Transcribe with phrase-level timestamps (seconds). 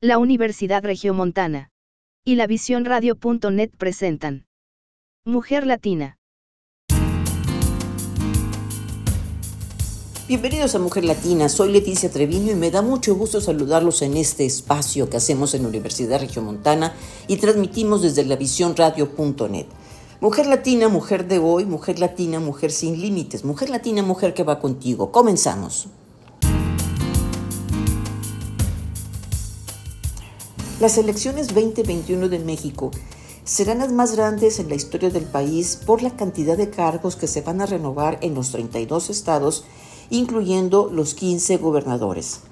[0.00, 1.72] la Universidad Regiomontana
[2.24, 4.46] y la Visión Radio.net presentan
[5.24, 6.18] Mujer Latina.
[10.28, 14.46] Bienvenidos a Mujer Latina, soy Leticia Treviño y me da mucho gusto saludarlos en este
[14.46, 16.94] espacio que hacemos en la Universidad Regiomontana
[17.26, 19.66] y transmitimos desde la Visión Radio.net.
[20.20, 24.60] Mujer Latina, mujer de hoy, mujer latina, mujer sin límites, mujer latina, mujer que va
[24.60, 25.10] contigo.
[25.10, 25.88] Comenzamos.
[30.80, 32.92] Las elecciones 2021 de México
[33.42, 37.26] serán las más grandes en la historia del país por la cantidad de cargos que
[37.26, 39.64] se van a renovar en los 32 estados,
[40.08, 42.42] incluyendo los 15 gobernadores.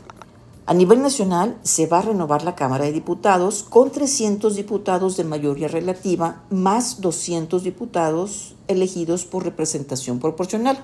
[0.66, 5.22] A nivel nacional se va a renovar la Cámara de Diputados con 300 diputados de
[5.22, 10.82] mayoría relativa más 200 diputados elegidos por representación proporcional.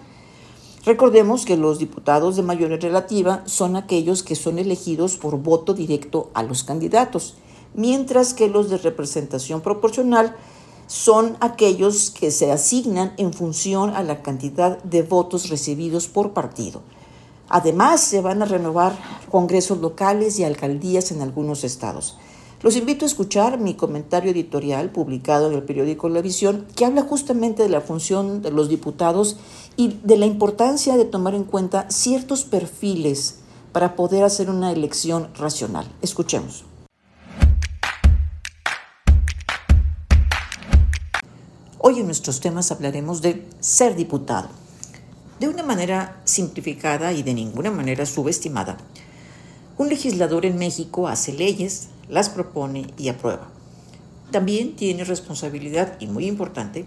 [0.85, 6.31] Recordemos que los diputados de mayoría relativa son aquellos que son elegidos por voto directo
[6.35, 7.35] a los candidatos,
[7.73, 10.35] mientras que los de representación proporcional
[10.89, 16.83] son aquellos que se asignan en función a la cantidad de votos recibidos por partido.
[17.49, 18.99] Además, se van a renovar
[19.31, 22.17] congresos locales y alcaldías en algunos estados.
[22.63, 27.03] Los invito a escuchar mi comentario editorial publicado en el periódico La Visión, que habla
[27.03, 29.37] justamente de la función de los diputados
[29.77, 33.37] y de la importancia de tomar en cuenta ciertos perfiles
[33.73, 35.91] para poder hacer una elección racional.
[36.03, 36.65] Escuchemos.
[41.79, 44.49] Hoy en nuestros temas hablaremos de ser diputado.
[45.41, 48.77] De una manera simplificada y de ninguna manera subestimada,
[49.79, 53.49] un legislador en México hace leyes, las propone y aprueba.
[54.31, 56.87] También tiene responsabilidad, y muy importante,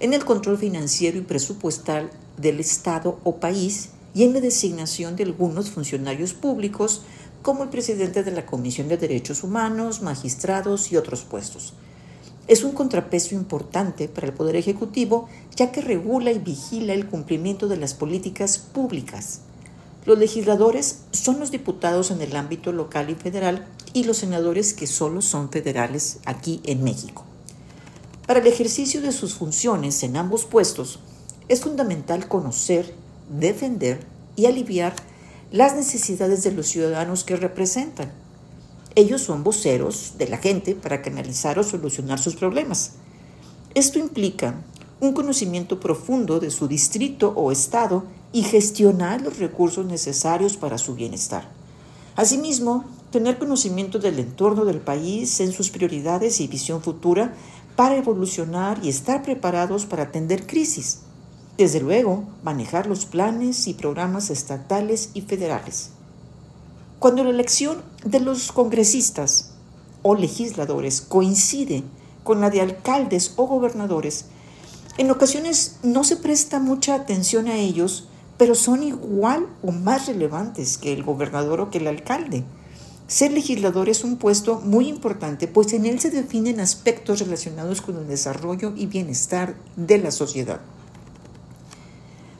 [0.00, 5.24] en el control financiero y presupuestal del Estado o país y en la designación de
[5.24, 7.02] algunos funcionarios públicos
[7.42, 11.74] como el presidente de la Comisión de Derechos Humanos, magistrados y otros puestos.
[12.46, 17.68] Es un contrapeso importante para el Poder Ejecutivo ya que regula y vigila el cumplimiento
[17.68, 19.40] de las políticas públicas.
[20.04, 24.86] Los legisladores son los diputados en el ámbito local y federal y los senadores que
[24.86, 27.24] solo son federales aquí en México.
[28.26, 30.98] Para el ejercicio de sus funciones en ambos puestos,
[31.48, 32.94] es fundamental conocer,
[33.28, 34.00] defender
[34.34, 34.94] y aliviar
[35.52, 38.12] las necesidades de los ciudadanos que representan.
[38.94, 42.92] Ellos son voceros de la gente para canalizar o solucionar sus problemas.
[43.74, 44.54] Esto implica
[45.00, 50.94] un conocimiento profundo de su distrito o estado y gestionar los recursos necesarios para su
[50.94, 51.50] bienestar.
[52.16, 57.34] Asimismo, tener conocimiento del entorno del país en sus prioridades y visión futura
[57.76, 61.00] para evolucionar y estar preparados para atender crisis.
[61.56, 65.90] Desde luego, manejar los planes y programas estatales y federales.
[66.98, 69.50] Cuando la elección de los congresistas
[70.02, 71.82] o legisladores coincide
[72.22, 74.26] con la de alcaldes o gobernadores,
[74.96, 78.08] en ocasiones no se presta mucha atención a ellos,
[78.38, 82.44] pero son igual o más relevantes que el gobernador o que el alcalde.
[83.14, 87.96] Ser legislador es un puesto muy importante, pues en él se definen aspectos relacionados con
[87.96, 90.60] el desarrollo y bienestar de la sociedad.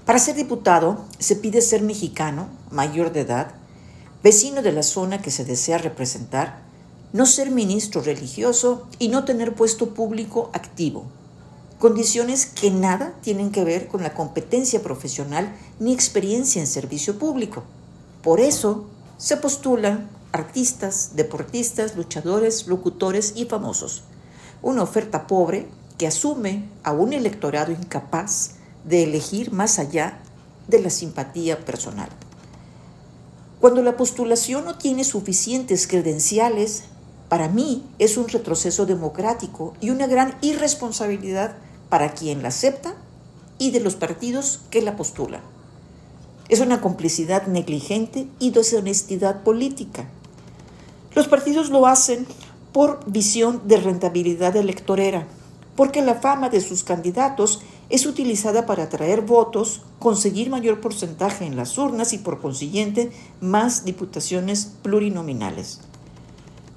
[0.05, 3.55] Para ser diputado se pide ser mexicano, mayor de edad,
[4.25, 6.65] vecino de la zona que se desea representar,
[7.13, 11.05] no ser ministro religioso y no tener puesto público activo.
[11.79, 17.63] Condiciones que nada tienen que ver con la competencia profesional ni experiencia en servicio público.
[18.25, 18.87] Por eso
[19.19, 24.03] se postulan artistas, deportistas, luchadores, locutores y famosos.
[24.63, 30.19] Una oferta pobre que asume a un electorado incapaz de elegir más allá
[30.67, 32.09] de la simpatía personal.
[33.61, 36.83] Cuando la postulación no tiene suficientes credenciales,
[37.29, 41.59] para mí es un retroceso democrático y una gran irresponsabilidad
[41.89, 42.97] para quien la acepta
[43.59, 45.43] y de los partidos que la postulan.
[46.49, 50.09] Es una complicidad negligente y deshonestidad política
[51.15, 52.27] los partidos lo hacen
[52.73, 55.27] por visión de rentabilidad electorera,
[55.77, 61.57] porque la fama de sus candidatos es utilizada para atraer votos, conseguir mayor porcentaje en
[61.57, 65.81] las urnas y por consiguiente más diputaciones plurinominales.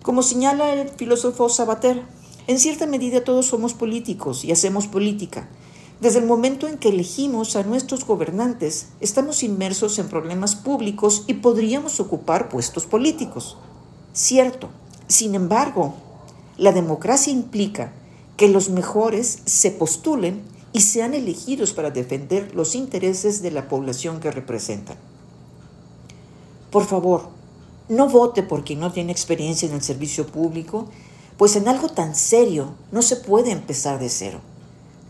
[0.04, 2.04] Como señala el filósofo Sabater,
[2.48, 5.50] en cierta medida todos somos políticos y hacemos política.
[6.00, 11.36] Desde el momento en que elegimos a nuestros gobernantes, estamos inmersos en problemas públicos y
[11.36, 13.58] podríamos ocupar puestos políticos.
[14.18, 14.70] Cierto,
[15.08, 15.94] sin embargo,
[16.58, 17.94] la democracia implica
[18.36, 20.42] que los mejores se postulen
[20.74, 24.98] y sean elegidos para defender los intereses de la población que representan.
[26.72, 27.30] Por favor,
[27.90, 30.88] no vote por quien no tiene experiencia en el servicio público,
[31.38, 34.40] pues en algo tan serio no se puede empezar de cero.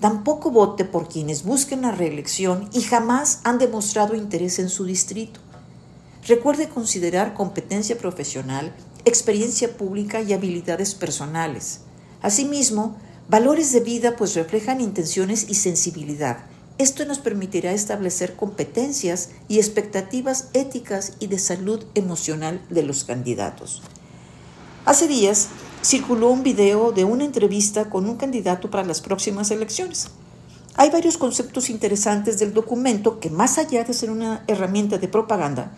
[0.01, 5.39] Tampoco vote por quienes busquen la reelección y jamás han demostrado interés en su distrito.
[6.27, 8.75] Recuerde considerar competencia profesional,
[9.07, 11.81] experiencia pública y habilidades personales.
[12.21, 12.97] Asimismo,
[13.29, 16.39] valores de vida pues reflejan intenciones y sensibilidad.
[16.77, 23.81] Esto nos permitirá establecer competencias y expectativas éticas y de salud emocional de los candidatos.
[24.85, 25.47] Hace días
[25.83, 30.09] circuló un video de una entrevista con un candidato para las próximas elecciones.
[30.75, 35.71] Hay varios conceptos interesantes del documento que, más allá de ser una herramienta de propaganda,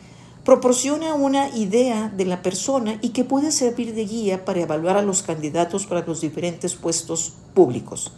[0.43, 5.01] proporciona una idea de la persona y que puede servir de guía para evaluar a
[5.01, 8.11] los candidatos para los diferentes puestos públicos.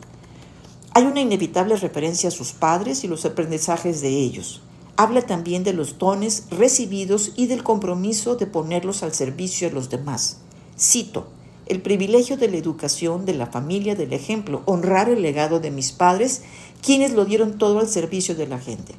[0.93, 4.61] Hay una inevitable referencia a sus padres y los aprendizajes de ellos.
[4.97, 9.89] Habla también de los dones recibidos y del compromiso de ponerlos al servicio de los
[9.89, 10.37] demás.
[10.77, 11.27] Cito,
[11.65, 15.93] el privilegio de la educación, de la familia, del ejemplo, honrar el legado de mis
[15.93, 16.41] padres,
[16.81, 18.93] quienes lo dieron todo al servicio de la gente.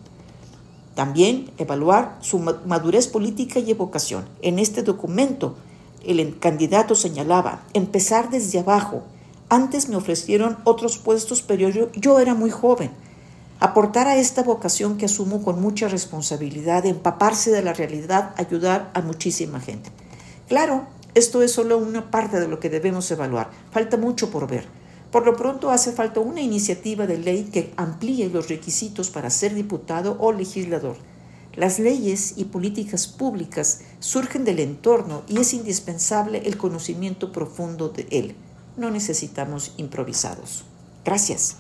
[0.95, 4.25] También evaluar su madurez política y evocación.
[4.43, 5.57] En este documento,
[6.05, 9.03] el candidato señalaba, empezar desde abajo.
[9.49, 12.91] Antes me ofrecieron otros puestos, pero yo, yo era muy joven.
[13.61, 19.01] Aportar a esta vocación que asumo con mucha responsabilidad, empaparse de la realidad, ayudar a
[19.01, 19.91] muchísima gente.
[20.49, 23.51] Claro, esto es solo una parte de lo que debemos evaluar.
[23.71, 24.67] Falta mucho por ver.
[25.13, 29.55] Por lo pronto hace falta una iniciativa de ley que amplíe los requisitos para ser
[29.55, 30.97] diputado o legislador.
[31.55, 38.07] Las leyes y políticas públicas surgen del entorno y es indispensable el conocimiento profundo de
[38.11, 38.35] él.
[38.79, 40.65] No necesitamos improvisados.
[41.05, 41.59] Gracias.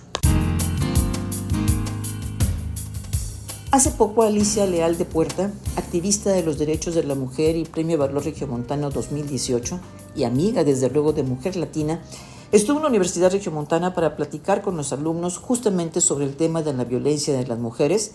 [3.70, 7.98] Hace poco Alicia Leal de Puerta, activista de los derechos de la mujer y Premio
[7.98, 9.78] Valor Regiomontano 2018
[10.16, 12.00] y amiga desde luego de Mujer Latina,
[12.52, 16.74] estuvo en la Universidad Regiomontana para platicar con los alumnos justamente sobre el tema de
[16.74, 18.12] la violencia de las mujeres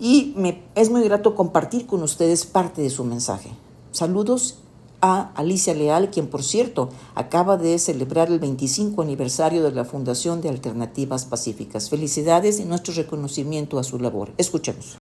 [0.00, 3.50] y me es muy grato compartir con ustedes parte de su mensaje.
[3.90, 4.58] Saludos
[5.00, 10.40] a Alicia Leal, quien por cierto acaba de celebrar el 25 aniversario de la Fundación
[10.40, 11.90] de Alternativas Pacíficas.
[11.90, 14.30] Felicidades y nuestro reconocimiento a su labor.
[14.38, 15.01] Escuchemos.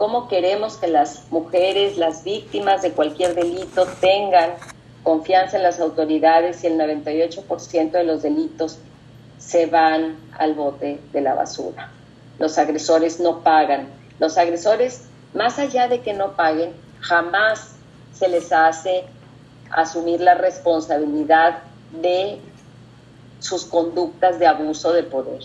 [0.00, 4.52] ¿Cómo queremos que las mujeres, las víctimas de cualquier delito tengan
[5.02, 8.78] confianza en las autoridades y el 98% de los delitos
[9.36, 11.90] se van al bote de la basura?
[12.38, 13.90] Los agresores no pagan.
[14.18, 15.04] Los agresores
[15.34, 17.74] más allá de que no paguen, jamás
[18.14, 19.04] se les hace
[19.70, 21.58] asumir la responsabilidad
[21.92, 22.40] de
[23.38, 25.42] sus conductas de abuso de poder.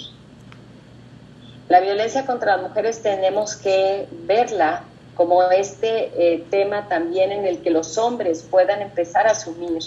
[1.68, 4.84] La violencia contra las mujeres tenemos que verla
[5.16, 9.82] como este eh, tema también en el que los hombres puedan empezar a asumir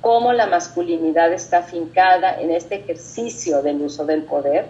[0.00, 4.66] cómo la masculinidad está fincada en este ejercicio del uso del poder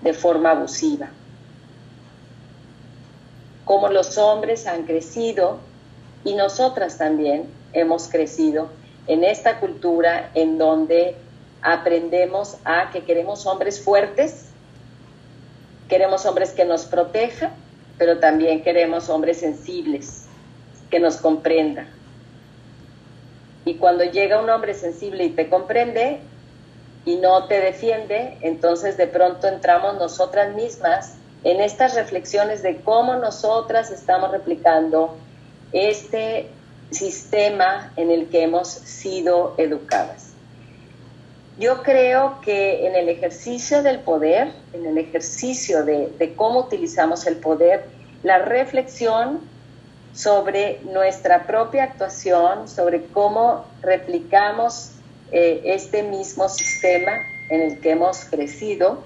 [0.00, 1.10] de forma abusiva.
[3.64, 5.58] Cómo los hombres han crecido
[6.24, 8.70] y nosotras también hemos crecido
[9.06, 11.16] en esta cultura en donde
[11.60, 14.51] aprendemos a que queremos hombres fuertes,
[15.92, 17.52] queremos hombres que nos protejan,
[17.98, 20.24] pero también queremos hombres sensibles,
[20.90, 21.86] que nos comprendan.
[23.66, 26.20] Y cuando llega un hombre sensible y te comprende
[27.04, 33.16] y no te defiende, entonces de pronto entramos nosotras mismas en estas reflexiones de cómo
[33.16, 35.14] nosotras estamos replicando
[35.72, 36.48] este
[36.90, 40.31] sistema en el que hemos sido educadas.
[41.58, 47.36] Yo creo que en el ejercicio del poder, en el ejercicio de, cómo utilizamos el
[47.36, 47.84] poder,
[48.22, 49.40] la reflexión
[50.14, 54.92] sobre nuestra propia actuación, sobre cómo replicamos
[55.30, 57.12] eh, este mismo sistema
[57.50, 59.02] en el que hemos crecido,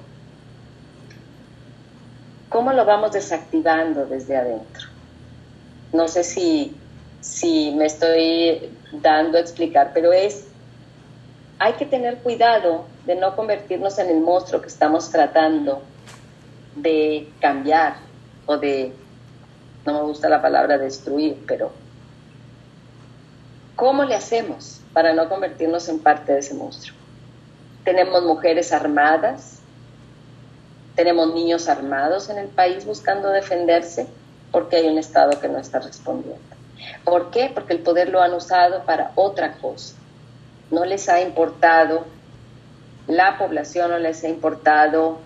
[2.48, 4.88] ¿Cómo lo vamos desactivando desde adentro?
[5.92, 6.76] No sé si,
[7.20, 10.45] si me estoy dando a explicar, pero es,
[11.58, 15.82] hay que tener cuidado de no convertirnos en el monstruo que estamos tratando
[16.74, 17.96] de cambiar
[18.44, 18.92] o de,
[19.86, 21.72] no me gusta la palabra destruir, pero
[23.74, 26.96] ¿cómo le hacemos para no convertirnos en parte de ese monstruo?
[27.84, 29.60] Tenemos mujeres armadas,
[30.94, 34.06] tenemos niños armados en el país buscando defenderse
[34.52, 36.42] porque hay un Estado que no está respondiendo.
[37.04, 37.50] ¿Por qué?
[37.52, 39.95] Porque el poder lo han usado para otra cosa.
[40.70, 42.04] No les ha importado
[43.06, 45.18] la población, no les ha importado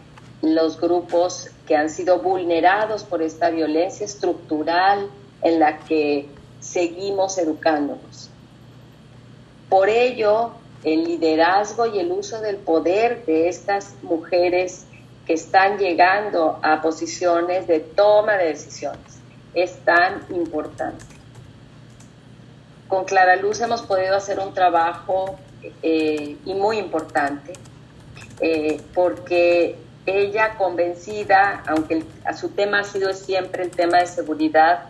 [0.42, 5.08] los grupos que han sido vulnerados por esta violencia estructural
[5.42, 6.28] en la que
[6.60, 8.30] seguimos educándonos.
[9.68, 10.52] Por ello,
[10.84, 14.86] el liderazgo y el uso del poder de estas mujeres
[15.26, 19.20] que están llegando a posiciones de toma de decisiones
[19.54, 21.19] es tan importante.
[22.90, 25.38] Con Clara Luz hemos podido hacer un trabajo
[25.80, 27.52] eh, y muy importante
[28.40, 34.86] eh, porque ella convencida, aunque a su tema ha sido siempre el tema de seguridad,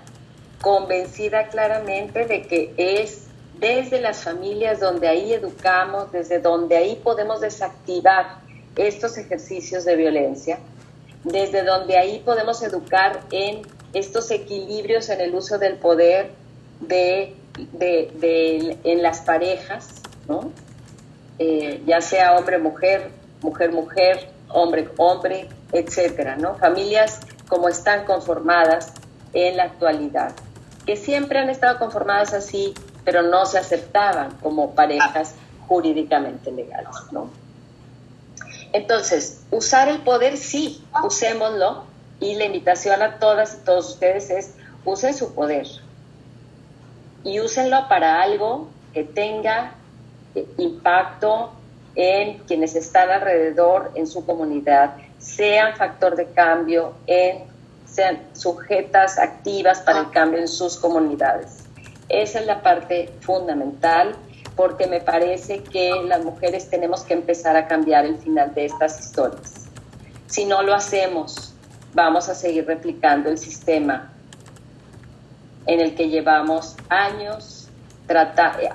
[0.63, 3.27] convencida claramente de que es
[3.59, 8.39] desde las familias donde ahí educamos, desde donde ahí podemos desactivar
[8.77, 10.59] estos ejercicios de violencia,
[11.23, 13.61] desde donde ahí podemos educar en
[13.93, 16.31] estos equilibrios en el uso del poder
[16.81, 17.37] de,
[17.81, 20.03] en las parejas,
[21.39, 23.11] eh, ya sea hombre-mujer,
[23.43, 26.57] mujer-mujer, hombre-hombre, etcétera, ¿no?
[26.57, 28.93] Familias como están conformadas
[29.33, 30.33] en la actualidad,
[30.87, 35.35] que siempre han estado conformadas así pero no se aceptaban como parejas
[35.67, 37.31] jurídicamente legales, ¿no?
[38.73, 41.85] Entonces, usar el poder sí, usémoslo
[42.21, 44.55] y la invitación a todas y todos ustedes es
[44.85, 45.67] usen su poder
[47.25, 49.75] y úsenlo para algo que tenga
[50.35, 51.53] eh, impacto
[51.95, 57.45] en quienes están alrededor, en su comunidad, sean factor de cambio, en,
[57.85, 61.65] sean sujetas activas para el cambio en sus comunidades.
[62.09, 64.15] Esa es la parte fundamental
[64.57, 69.01] porque me parece que las mujeres tenemos que empezar a cambiar el final de estas
[69.01, 69.67] historias.
[70.27, 71.55] Si no lo hacemos,
[71.95, 74.10] vamos a seguir replicando el sistema
[75.71, 77.61] en el que llevamos años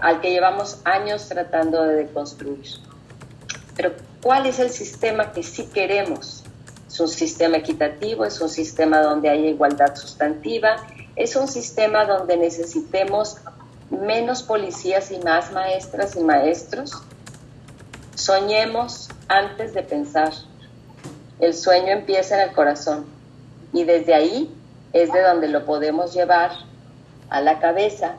[0.02, 2.66] al que llevamos años tratando de deconstruir.
[3.76, 3.92] Pero
[4.24, 6.44] ¿cuál es el sistema que sí queremos?
[6.88, 10.78] Es un sistema equitativo, es un sistema donde haya igualdad sustantiva,
[11.18, 13.40] es un sistema donde necesitemos
[13.90, 16.94] menos policías y más maestras y maestros.
[18.16, 20.32] Soñemos antes de pensar.
[21.42, 23.06] El sueño empieza en el corazón
[23.74, 24.56] y desde ahí
[24.94, 26.52] es de donde lo podemos llevar
[27.30, 28.16] a la cabeza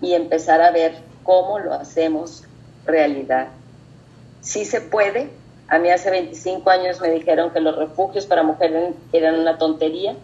[0.00, 2.44] y empezar a ver cómo lo hacemos
[2.86, 3.48] realidad.
[4.40, 5.30] Sí se puede.
[5.68, 10.16] A mí hace 25 años me dijeron que los refugios para mujeres eran una tontería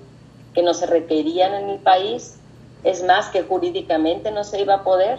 [0.54, 2.36] que no se requerían en el país,
[2.84, 5.18] es más que jurídicamente no se iba a poder.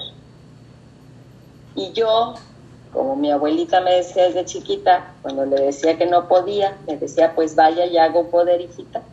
[1.75, 2.36] Y yo,
[2.94, 7.36] como mi abuelita me decía desde chiquita, cuando le decía que no podía, me decía,
[7.36, 9.04] pues vaya y hago poder, hijita.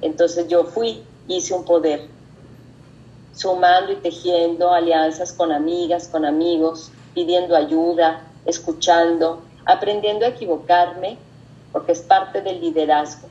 [0.00, 2.08] Entonces yo fui, hice un poder,
[3.40, 11.16] sumando y tejiendo alianzas con amigas, con amigos, pidiendo ayuda, escuchando, aprendiendo a equivocarme,
[11.72, 13.28] porque es parte del liderazgo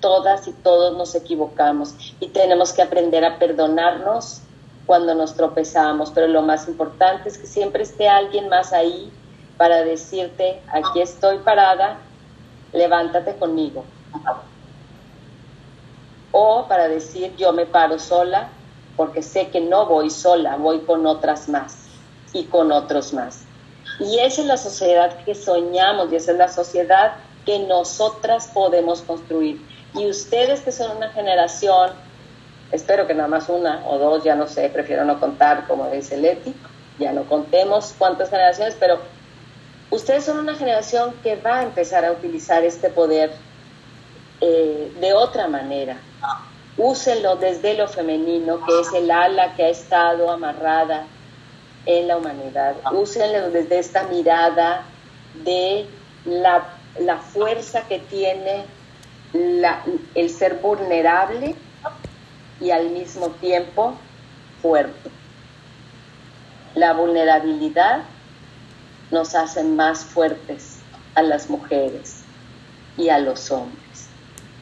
[0.00, 4.40] todas y todos nos equivocamos y tenemos que aprender a perdonarnos
[4.84, 9.12] cuando nos tropezamos, pero lo más importante es que siempre esté alguien más ahí
[9.56, 11.98] para decirte, aquí estoy parada,
[12.72, 13.84] levántate conmigo.
[16.32, 18.48] O para decir, yo me paro sola
[18.96, 21.86] porque sé que no voy sola, voy con otras más
[22.32, 23.44] y con otros más.
[24.00, 27.12] Y esa es la sociedad que soñamos y esa es la sociedad
[27.44, 29.60] que nosotras podemos construir.
[29.94, 31.90] Y ustedes que son una generación,
[32.70, 36.16] espero que nada más una o dos, ya no sé, prefiero no contar, como dice
[36.16, 36.54] Leti,
[36.98, 38.98] ya no contemos cuántas generaciones, pero
[39.90, 43.32] ustedes son una generación que va a empezar a utilizar este poder
[44.40, 45.98] eh, de otra manera.
[46.84, 51.06] Úsenlo desde lo femenino, que es el ala que ha estado amarrada
[51.86, 52.74] en la humanidad.
[52.92, 54.82] Úsenlo desde esta mirada
[55.44, 55.86] de
[56.24, 56.66] la,
[56.98, 58.64] la fuerza que tiene
[59.32, 61.54] el ser vulnerable
[62.60, 63.94] y al mismo tiempo
[64.60, 65.08] fuerte.
[66.74, 68.02] La vulnerabilidad
[69.12, 70.78] nos hace más fuertes
[71.14, 72.24] a las mujeres
[72.96, 73.81] y a los hombres.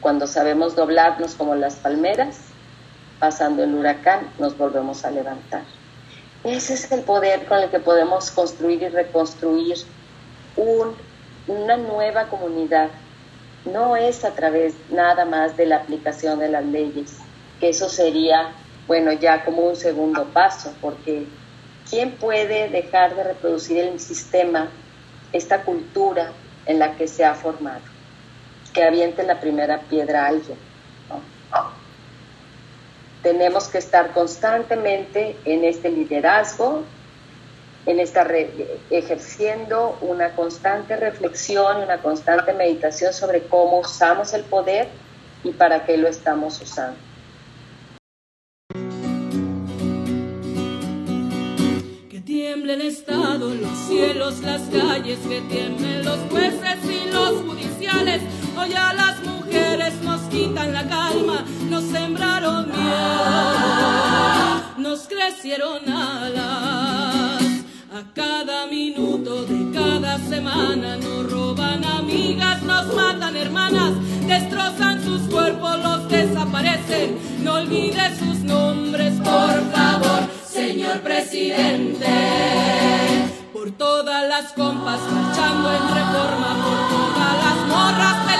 [0.01, 2.39] Cuando sabemos doblarnos como las palmeras,
[3.19, 5.61] pasando el huracán, nos volvemos a levantar.
[6.43, 9.77] Ese es el poder con el que podemos construir y reconstruir
[11.47, 12.89] una nueva comunidad
[13.65, 17.17] no es a través nada más de la aplicación de las leyes,
[17.59, 18.53] que eso sería,
[18.87, 21.27] bueno, ya como un segundo paso, porque
[21.89, 24.69] ¿quién puede dejar de reproducir el sistema,
[25.31, 26.31] esta cultura
[26.65, 27.90] en la que se ha formado?
[28.73, 30.57] Que aviente la primera piedra a alguien.
[33.21, 36.83] Tenemos que estar constantemente en este liderazgo,
[37.85, 38.33] en estar
[38.89, 44.87] ejerciendo una constante reflexión, una constante meditación sobre cómo usamos el poder
[45.43, 46.97] y para qué lo estamos usando.
[52.09, 58.21] Que tiemblen Estado, los cielos, las calles, que tiemblen los jueces y los judiciales.
[58.61, 63.91] Hoy a las mujeres nos quitan la calma, nos sembraron miedo,
[64.77, 67.41] nos crecieron alas.
[67.91, 73.93] A cada minuto de cada semana nos roban amigas, nos matan hermanas,
[74.27, 77.17] destrozan sus cuerpos, los desaparecen.
[77.43, 82.05] No olvide sus nombres, por favor, señor presidente.
[83.51, 88.30] Por todas las compas marchando en reforma, por todas las morras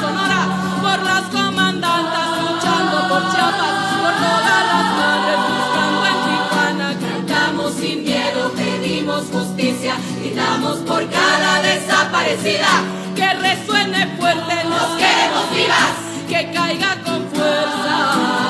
[0.00, 0.42] Sonora,
[0.80, 8.04] por las comandantas luchando por Chiapas, por todas las madres buscando en Tijuana, cantamos sin
[8.04, 12.68] miedo, pedimos justicia, gritamos por cada desaparecida,
[13.14, 15.94] que resuene fuerte, nos queremos vivas,
[16.28, 18.49] que caiga con fuerza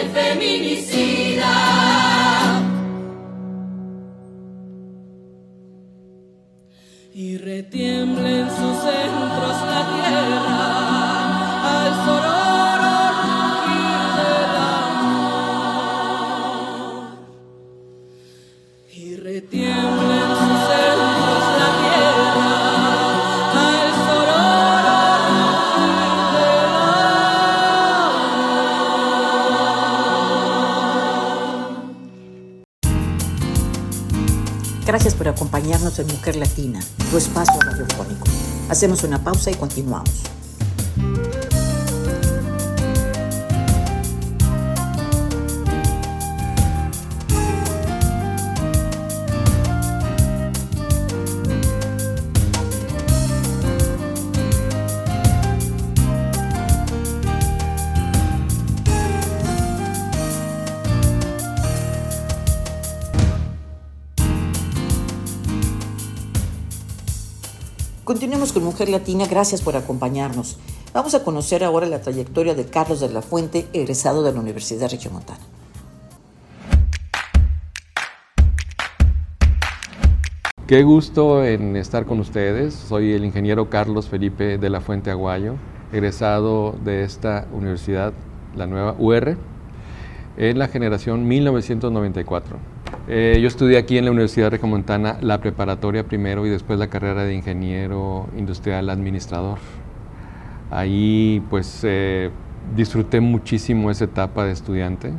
[0.00, 1.54] el feminicida.
[7.14, 10.42] Y retiembla en sus centros la tierra
[11.84, 12.47] al sororo
[34.88, 38.26] Gracias por acompañarnos en Mujer Latina, tu espacio radiofónico.
[38.70, 40.22] Hacemos una pausa y continuamos.
[68.08, 70.56] Continuemos con Mujer Latina, gracias por acompañarnos.
[70.94, 74.90] Vamos a conocer ahora la trayectoria de Carlos de la Fuente, egresado de la Universidad
[74.90, 75.40] Regiomontana.
[80.66, 82.72] Qué gusto en estar con ustedes.
[82.72, 85.56] Soy el ingeniero Carlos Felipe de la Fuente Aguayo,
[85.92, 88.14] egresado de esta universidad,
[88.56, 89.36] la nueva UR,
[90.38, 92.56] en la generación 1994.
[93.08, 97.24] Eh, yo estudié aquí en la Universidad Regiomontana la preparatoria primero y después la carrera
[97.24, 99.58] de ingeniero industrial administrador.
[100.70, 102.30] Ahí pues eh,
[102.76, 105.12] disfruté muchísimo esa etapa de estudiante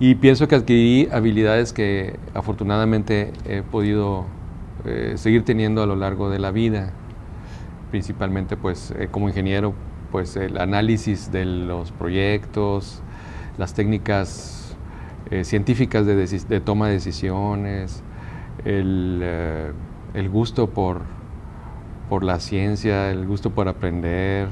[0.00, 4.26] y pienso que adquirí habilidades que afortunadamente he podido
[4.84, 6.90] eh, seguir teniendo a lo largo de la vida,
[7.90, 9.72] principalmente pues eh, como ingeniero
[10.10, 13.02] pues el análisis de los proyectos,
[13.56, 14.53] las técnicas
[15.30, 18.02] eh, científicas de, toma de decisiones,
[18.64, 19.72] el, eh,
[20.14, 21.02] el gusto por,
[22.08, 24.48] por la ciencia, el gusto por aprender,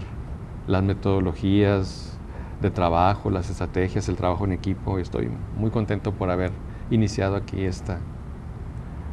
[0.66, 2.18] las metodologías
[2.61, 4.98] de trabajo, las estrategias, el trabajo en equipo.
[4.98, 6.52] Estoy muy contento por haber
[6.90, 7.98] iniciado aquí esta,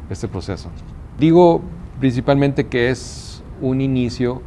[0.08, 0.70] este proceso.
[1.18, 1.60] Digo
[1.98, 4.40] principalmente que es un inicio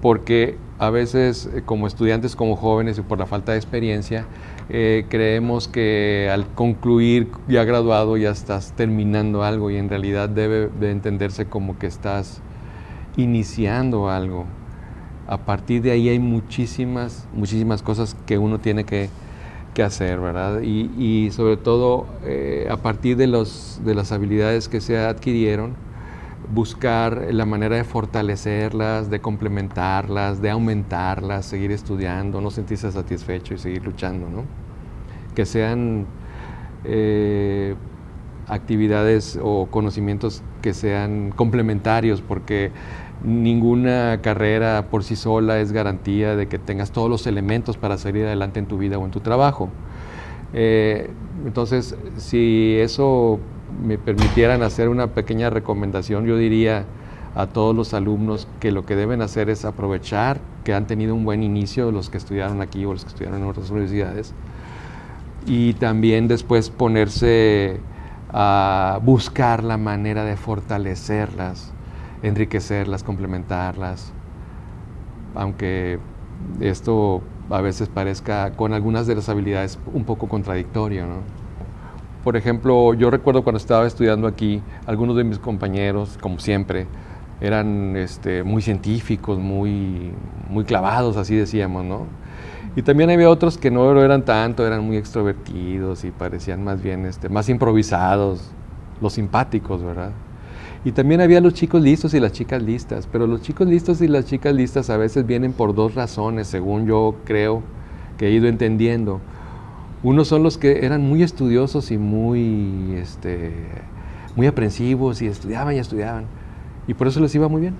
[0.00, 4.26] porque a veces eh, como estudiantes, como jóvenes y por la falta de experiencia,
[4.72, 10.68] eh, creemos que al concluir ya graduado ya estás terminando algo y en realidad debe
[10.68, 12.40] de entenderse como que estás
[13.16, 14.46] iniciando algo.
[15.26, 19.08] A partir de ahí hay muchísimas, muchísimas cosas que uno tiene que,
[19.82, 20.60] hacer, ¿verdad?
[20.60, 25.74] Y, sobre todo eh, a partir de, los, de las habilidades que se adquirieron,
[26.48, 33.58] buscar la manera de fortalecerlas, de complementarlas, de aumentarlas, seguir estudiando, no sentirse satisfecho y
[33.58, 34.44] seguir luchando, ¿no?
[35.34, 36.06] Que sean
[36.84, 37.74] eh,
[38.48, 42.72] actividades o conocimientos que sean complementarios, porque
[43.22, 48.24] ninguna carrera por sí sola es garantía de que tengas todos los elementos para salir
[48.24, 49.68] adelante en tu vida o en tu trabajo.
[50.52, 51.10] Eh,
[51.46, 53.38] entonces, si eso
[53.84, 56.84] me permitieran hacer una pequeña recomendación, yo diría
[57.34, 61.24] a todos los alumnos que lo que deben hacer es aprovechar que han tenido un
[61.24, 64.34] buen inicio los que estudiaron aquí o los que estudiaron en otras universidades
[65.46, 67.80] y también después ponerse
[68.32, 71.72] a buscar la manera de fortalecerlas,
[72.22, 74.12] enriquecerlas, complementarlas,
[75.34, 75.98] aunque
[76.60, 81.06] esto a veces parezca con algunas de las habilidades un poco contradictorio.
[81.06, 81.39] ¿no?
[82.24, 86.86] Por ejemplo, yo recuerdo cuando estaba estudiando aquí, algunos de mis compañeros, como siempre,
[87.40, 90.12] eran este, muy científicos, muy,
[90.50, 92.06] muy clavados, así decíamos, ¿no?
[92.76, 96.82] Y también había otros que no lo eran tanto, eran muy extrovertidos y parecían más
[96.82, 98.50] bien este, más improvisados,
[99.00, 100.12] los simpáticos, ¿verdad?
[100.84, 104.08] Y también había los chicos listos y las chicas listas, pero los chicos listos y
[104.08, 107.62] las chicas listas a veces vienen por dos razones, según yo creo
[108.18, 109.20] que he ido entendiendo.
[110.02, 113.52] Unos son los que eran muy estudiosos y muy, este,
[114.36, 116.24] muy aprensivos y estudiaban y estudiaban.
[116.86, 117.74] Y por eso les iba muy bien.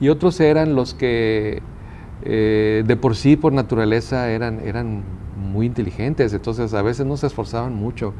[0.00, 1.62] Y otros eran los que
[2.24, 5.02] eh, de por sí, por naturaleza, eran, eran
[5.36, 8.14] muy inteligentes, entonces a veces no se esforzaban mucho.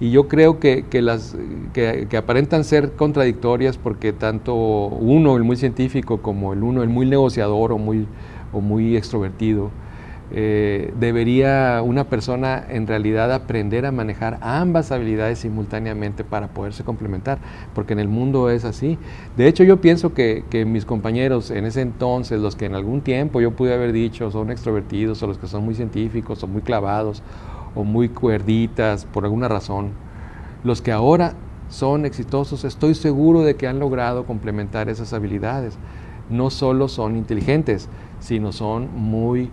[0.00, 1.36] Y yo creo que, las,
[1.72, 6.88] que, que, aparentan ser contradictorias porque tanto uno, el muy científico, como el uno, el
[6.88, 8.06] muy negociador o muy,
[8.52, 9.70] o muy extrovertido,
[10.34, 17.38] eh, debería una persona en realidad aprender a manejar ambas habilidades simultáneamente para poderse complementar,
[17.74, 18.98] porque en el mundo es así.
[19.36, 23.42] De hecho, yo pienso que, mis compañeros en ese entonces, los que en algún tiempo
[23.42, 27.22] yo pude haber dicho son extrovertidos o los que son muy científicos o muy clavados
[27.74, 29.90] o muy cuerditas por alguna razón,
[30.64, 31.34] los que ahora
[31.68, 35.76] son exitosos, estoy seguro de que han logrado complementar esas habilidades.
[36.30, 37.90] No solo son inteligentes,
[38.20, 39.50] sino son muy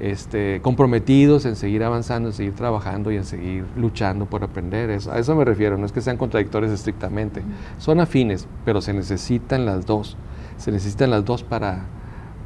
[0.00, 4.90] este, comprometidos en seguir avanzando, en seguir trabajando y en seguir luchando por aprender.
[4.90, 7.42] Eso, a eso me refiero, no es que sean contradictorios estrictamente,
[7.78, 10.16] son afines, pero se necesitan las dos,
[10.56, 11.86] se necesitan las dos para,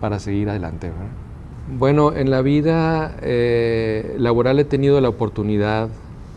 [0.00, 0.90] para seguir adelante.
[1.78, 5.88] Bueno, en la vida eh, laboral he tenido la oportunidad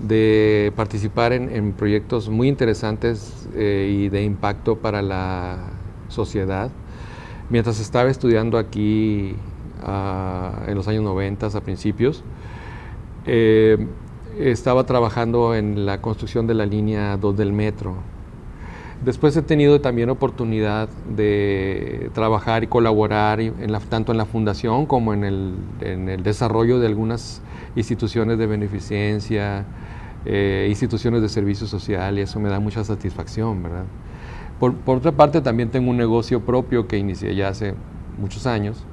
[0.07, 5.57] de participar en, proyectos muy interesantes eh, y de impacto para la
[6.09, 6.69] sociedad.
[7.49, 9.35] Mientras estaba estudiando aquí
[9.83, 12.23] en los años 90, a principios.
[13.25, 13.87] Eh,
[14.39, 17.95] estaba trabajando en la construcción de la línea 2 del metro.
[19.03, 24.85] Después he tenido también oportunidad de trabajar y colaborar en la, tanto en la fundación
[24.85, 27.41] como en el, en el, desarrollo de algunas
[27.75, 29.65] instituciones de beneficencia,
[30.25, 33.83] eh, instituciones de servicio social y eso me da mucha satisfacción, ¿verdad?
[34.59, 37.75] Por, por, otra parte, también tengo un negocio propio que inicié ya hace
[38.17, 38.85] muchos años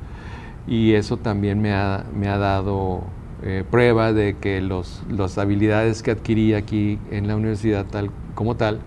[0.66, 3.02] y eso también me ha, me ha dado
[3.42, 8.56] eh, prueba de que los, las habilidades que adquirí aquí en la universidad tal, como
[8.56, 8.80] tal,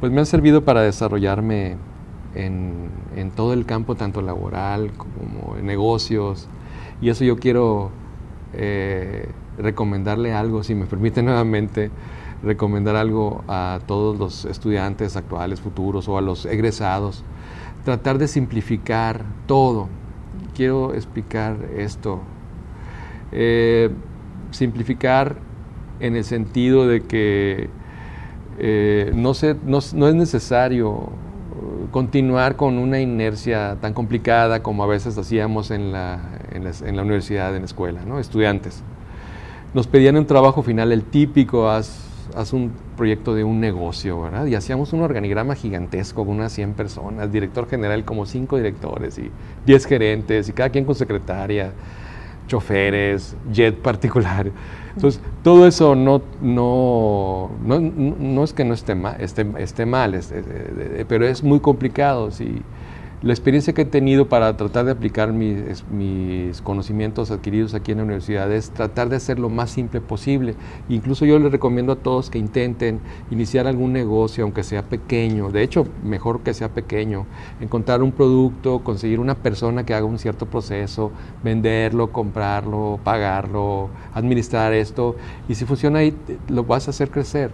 [0.00, 1.76] pues me han servido para desarrollarme
[2.34, 6.48] en, en todo el campo, tanto laboral como en negocios,
[7.00, 7.90] y eso yo quiero
[8.52, 11.90] eh, recomendarle algo, si me permite nuevamente,
[12.42, 17.24] recomendar algo a todos los estudiantes actuales, futuros o a los egresados,
[17.84, 19.88] tratar de simplificar todo,
[20.54, 22.20] quiero explicar esto.
[23.32, 23.90] Eh,
[24.50, 25.36] simplificar
[26.00, 27.68] en el sentido de que
[28.58, 29.32] eh, no,
[29.64, 31.10] no, es necesario
[31.90, 36.20] continuar con una inercia tan complicada como a veces hacíamos en la,
[36.52, 38.18] en la, universidad, en la escuela, ¿no?
[38.18, 38.82] estudiantes.
[39.74, 44.46] Nos pedían un trabajo final, el típico, haz, haz un proyecto de un negocio, ¿verdad?
[44.46, 49.30] Y hacíamos un organigrama gigantesco con unas 100 personas, director general como 5 directores y
[49.66, 51.72] 10 gerentes y cada quien con secretaria,
[52.48, 54.50] choferes, jet particular.
[54.94, 60.18] Entonces, todo eso no, no, no, es que no esté mal, esté, mal
[61.06, 62.30] pero es muy complicado.
[62.30, 62.62] Si,
[63.22, 67.98] la experiencia que he tenido para tratar de aplicar mis, mis, conocimientos adquiridos aquí en
[67.98, 70.54] la universidad es tratar de hacer lo más simple posible.
[70.90, 73.00] Incluso yo les recomiendo a todos que intenten
[73.30, 75.50] iniciar algún negocio, aunque sea pequeño.
[75.50, 77.24] De hecho, mejor que sea pequeño.
[77.58, 81.10] Encontrar un producto, conseguir una persona que haga un cierto proceso,
[81.42, 85.16] venderlo, comprarlo, pagarlo, administrar esto.
[85.48, 86.14] Y si funciona ahí,
[86.48, 87.50] lo vas a hacer crecer.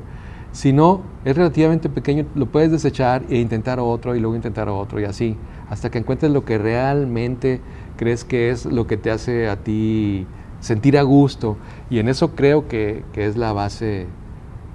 [0.52, 5.00] Si no, es relativamente pequeño, lo puedes desechar e intentar otro y luego intentar otro
[5.00, 5.36] y así,
[5.70, 7.60] hasta que encuentres lo que realmente
[7.96, 10.26] crees que es lo que te hace a ti
[10.60, 11.56] sentir a gusto.
[11.88, 14.06] Y en eso creo que, es la base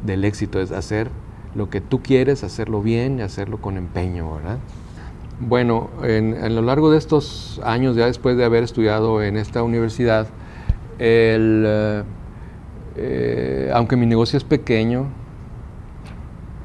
[0.04, 1.10] del éxito, es hacer
[1.54, 4.58] lo que tú quieres, hacerlo bien y hacerlo con empeño, ¿verdad?
[5.40, 10.28] Bueno, en, lo largo de estos años, ya después de haber estudiado en esta universidad,
[10.98, 12.04] eh,
[12.96, 15.06] eh, aunque mi negocio es pequeño,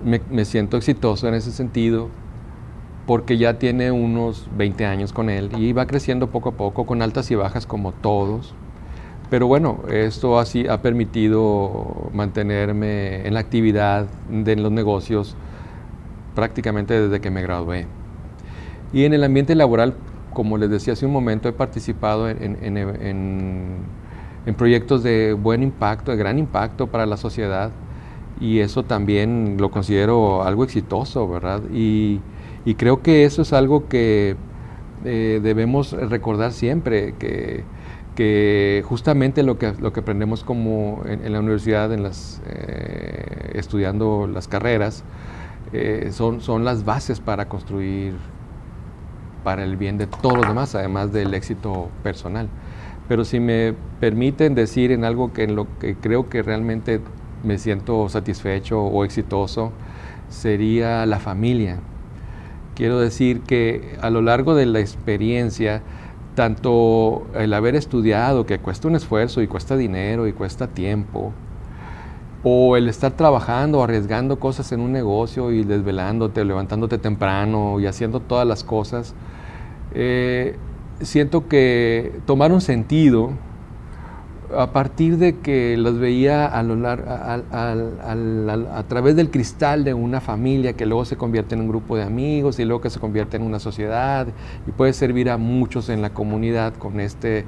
[0.04, 2.08] me, siento exitoso en ese sentido
[3.06, 7.02] porque ya tiene unos 20 años con él y va creciendo poco a poco con
[7.02, 8.54] altas y bajas como todos.
[9.28, 15.36] Pero bueno, esto así ha permitido mantenerme en la actividad de los negocios
[16.34, 17.86] prácticamente desde que me gradué.
[18.92, 19.94] Y en el ambiente laboral,
[20.32, 22.58] como les decía hace un momento, he participado en,
[24.46, 27.72] en proyectos de buen impacto, de gran impacto para la sociedad
[28.42, 31.62] y eso también lo considero algo exitoso, ¿verdad?
[31.72, 32.20] Y,
[32.76, 34.34] creo que eso es algo que
[35.04, 41.92] eh, debemos recordar siempre, que, justamente lo que, lo que aprendemos como en, la universidad,
[41.92, 45.04] en las, eh, estudiando las carreras,
[45.72, 48.14] eh, son, son las bases para construir
[49.44, 52.48] para el bien de todos los demás, además del éxito personal.
[53.08, 57.00] Pero si me permiten decir en algo que en lo que creo que realmente
[57.44, 59.72] me siento satisfecho o exitoso
[60.28, 61.78] sería la familia.
[62.74, 65.82] Quiero decir que a lo largo de la experiencia,
[66.34, 71.32] tanto el haber estudiado, que cuesta un esfuerzo y cuesta dinero y cuesta tiempo,
[72.44, 78.20] o el estar trabajando, arriesgando cosas en un negocio y desvelándote, levantándote temprano y haciendo
[78.20, 79.14] todas las cosas,
[79.94, 80.56] eh,
[81.00, 83.32] siento que tomaron sentido
[84.56, 90.74] a partir de que los veía a, lo a, través del cristal de una familia
[90.74, 93.42] que luego se convierte en un grupo de amigos y luego que se convierte en
[93.42, 94.26] una sociedad
[94.66, 97.44] y puede servir a muchos en la comunidad con este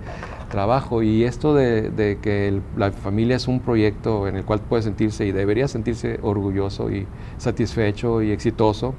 [0.51, 1.03] trabajo.
[1.03, 5.33] Y esto de, que la familia es un proyecto en el cual puede sentirse y
[5.33, 7.07] debería sentirse orgulloso y
[7.39, 8.95] satisfecho y exitoso,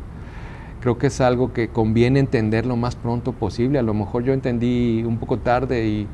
[0.82, 3.80] creo que es algo que conviene entender lo más pronto posible.
[3.80, 6.08] A lo mejor yo entendí un poco tarde y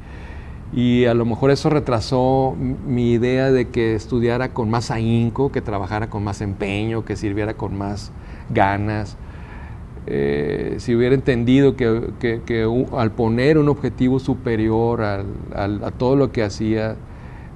[0.73, 5.61] y a lo mejor eso retrasó mi idea de que estudiara con más ahínco, que
[5.61, 8.11] trabajara con más empeño, que sirviera con más
[8.49, 9.17] ganas.
[10.07, 16.95] Eh, si hubiera entendido que, al poner un objetivo superior a todo lo que hacía,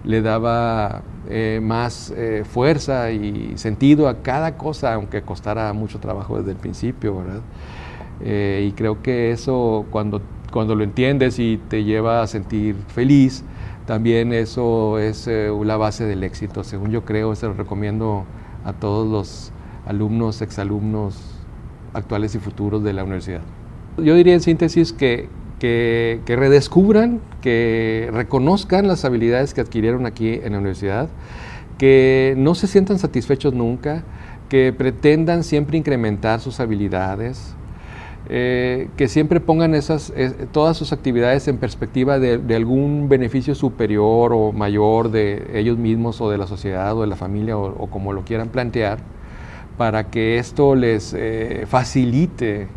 [0.04, 6.38] le daba eh, más eh, fuerza y sentido a cada cosa, aunque costara mucho trabajo
[6.38, 7.41] desde el principio, ¿verdad?
[8.21, 10.21] y creo que eso, cuando
[10.55, 13.43] cuando lo entiendes y te lleva a sentir feliz,
[13.85, 16.63] también eso es eh, la base del éxito.
[16.63, 18.23] Según yo creo, se lo recomiendo
[18.63, 19.51] a todos los
[19.85, 21.19] alumnos, exalumnos
[21.91, 23.41] actuales y futuros de la universidad.
[23.97, 25.27] Yo diría en síntesis que,
[25.59, 31.09] que, que redescubran, que reconozcan las habilidades que adquirieron aquí en la universidad,
[31.77, 34.05] que no se sientan satisfechos nunca,
[34.47, 37.57] que pretendan siempre incrementar sus habilidades,
[38.27, 40.11] eh, que siempre pongan esas,
[40.51, 46.29] todas sus actividades en perspectiva de, algún beneficio superior o mayor de ellos mismos o
[46.29, 48.99] de la sociedad o de la familia o, como lo quieran plantear,
[49.77, 52.67] para que esto les eh, facilite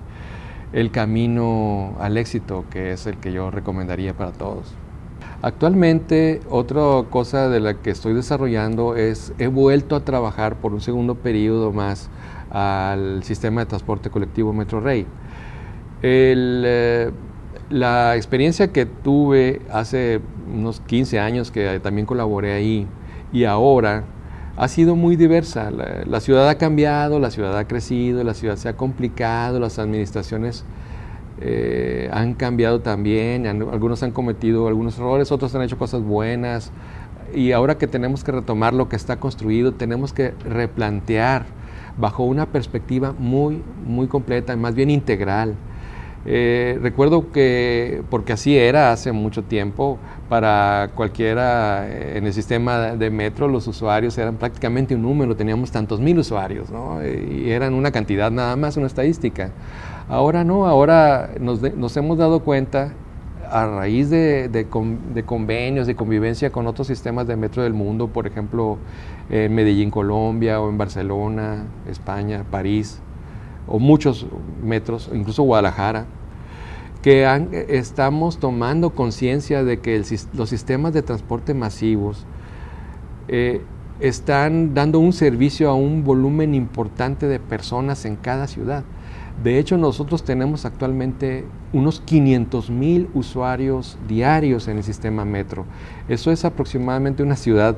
[0.72, 4.74] el camino al éxito, que es el que yo recomendaría para todos.
[5.40, 10.80] Actualmente, otra cosa de la que estoy desarrollando es, he vuelto a trabajar por un
[10.80, 12.10] segundo periodo más
[12.50, 15.06] al sistema de transporte colectivo Metro Rey.
[16.02, 17.10] Eh,
[17.70, 20.20] la experiencia que tuve hace
[20.52, 22.86] unos 15 años que también colaboré ahí
[23.32, 24.04] y ahora
[24.56, 25.70] ha sido muy diversa.
[25.70, 30.64] La, ciudad ha cambiado, la ciudad ha crecido, la ciudad se ha complicado, las administraciones
[31.40, 36.72] eh, han cambiado también, algunos han cometido algunos errores, otros han hecho cosas buenas
[37.34, 41.44] y ahora que tenemos que retomar lo que está construido, tenemos que replantear
[41.98, 45.54] bajo una perspectiva muy, muy completa, más bien integral
[46.26, 52.96] eh, recuerdo que, porque así era hace mucho tiempo, para cualquiera eh, en el sistema
[52.96, 56.98] de metro los usuarios eran prácticamente un número, teníamos tantos mil usuarios, ¿no?
[57.04, 59.52] y eran una cantidad nada más, una estadística.
[60.08, 62.92] Ahora no, ahora nos, hemos dado cuenta
[63.50, 64.66] a raíz de,
[65.26, 68.78] convenios, de convivencia con otros sistemas de metro del mundo, por ejemplo,
[69.30, 73.00] en Medellín, Colombia, o en Barcelona, España, París,
[73.68, 74.26] o muchos
[74.62, 76.06] metros, incluso Guadalajara,
[77.02, 80.02] que estamos tomando conciencia de que
[80.34, 82.26] los sistemas de transporte masivos
[83.28, 83.62] eh,
[84.00, 88.84] están dando un servicio a un volumen importante de personas en cada ciudad.
[89.42, 95.64] De hecho, nosotros tenemos actualmente unos 500 mil usuarios diarios en el sistema metro.
[96.08, 97.76] Eso es aproximadamente una ciudad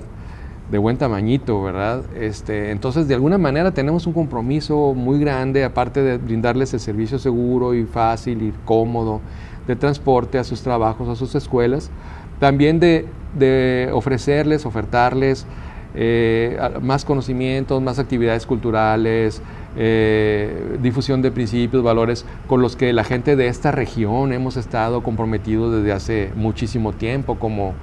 [0.70, 2.02] de buen tamañito, ¿verdad?
[2.14, 7.18] Este, entonces, de alguna manera tenemos un compromiso muy grande, aparte de brindarles el servicio
[7.18, 9.20] seguro y fácil y cómodo
[9.66, 11.90] de transporte a sus trabajos, a sus escuelas,
[12.38, 15.46] también de, ofrecerles, ofertarles
[15.94, 19.42] eh, más conocimientos, más actividades culturales,
[19.76, 25.02] eh, difusión de principios, valores con los que la gente de esta región hemos estado
[25.02, 27.74] comprometidos desde hace muchísimo tiempo, como,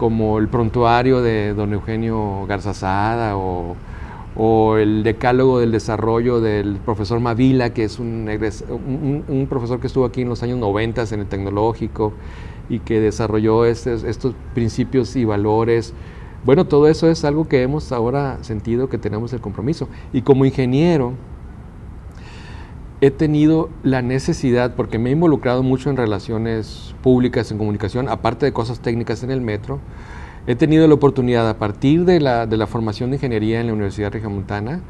[0.00, 3.76] como el prontuario de don Eugenio Garzazada o,
[4.34, 8.26] o el decálogo del desarrollo del profesor Mavila, que es un,
[9.28, 12.14] un, profesor que estuvo aquí en los años 90 en el tecnológico
[12.70, 15.92] y que desarrolló estos, estos principios y valores
[16.42, 19.90] bueno, todo eso es algo que hemos ahora sentido que tenemos el compromiso.
[20.10, 21.12] Y como ingeniero,
[23.00, 28.46] he tenido la necesidad, porque me he involucrado mucho en relaciones públicas, en comunicación, aparte
[28.46, 29.78] de cosas técnicas en el metro,
[30.46, 33.72] he tenido la oportunidad a partir de la, de la formación de ingeniería en la
[33.72, 34.80] Universidad Regiomontana,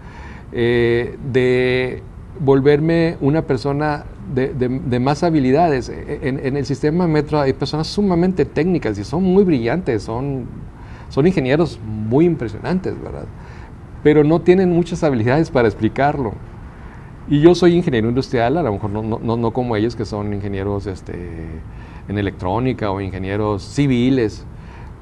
[0.52, 2.02] eh, de
[2.40, 5.88] volverme una persona de, de, más habilidades.
[5.88, 10.46] En, en, el sistema metro hay personas sumamente técnicas y son muy brillantes, son
[11.10, 13.26] son ingenieros muy impresionantes, ¿verdad?
[14.02, 16.32] Pero no tienen muchas habilidades para explicarlo.
[17.30, 20.34] Y yo soy ingeniero industrial, a lo mejor no, no, no como ellos que son
[20.34, 21.14] ingenieros este,
[22.08, 24.44] en electrónica o ingenieros civiles,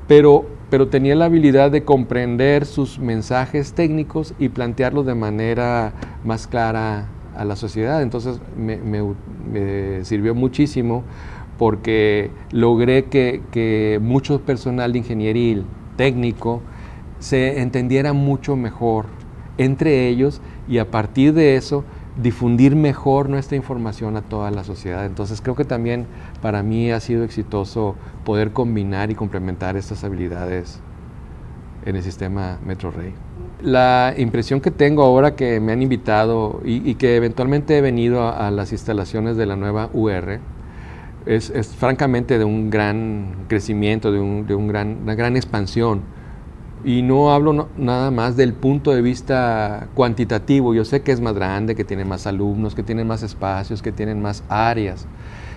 [0.07, 6.47] pero, pero tenía la habilidad de comprender sus mensajes técnicos y plantearlos de manera más
[6.47, 8.03] clara a la sociedad.
[8.03, 11.05] Entonces me, me, sirvió muchísimo
[11.57, 15.65] porque logré que, que mucho personal de ingenieril
[15.97, 16.61] técnico
[17.21, 19.07] se entendiera mucho mejor
[19.57, 21.85] entre ellos y a partir de eso
[22.23, 25.07] difundir mejor nuestra información a toda la sociedad.
[25.07, 26.07] Entonces creo que también
[26.43, 30.81] para mí ha sido exitoso poder combinar y complementar estas habilidades
[31.87, 33.15] en el sistema Metro Rey.
[33.63, 38.51] La impresión que tengo ahora que me han invitado y, que eventualmente he venido a
[38.51, 40.41] las instalaciones de la nueva UR,
[41.27, 46.03] es, francamente de un gran crecimiento, de, un, de un gran, una gran expansión.
[46.85, 50.75] Y no hablo nada más del punto de vista cuantitativo.
[50.75, 53.93] Yo sé que es más grande, que tiene más alumnos, que tiene más espacios, que
[53.93, 55.07] tienen más áreas,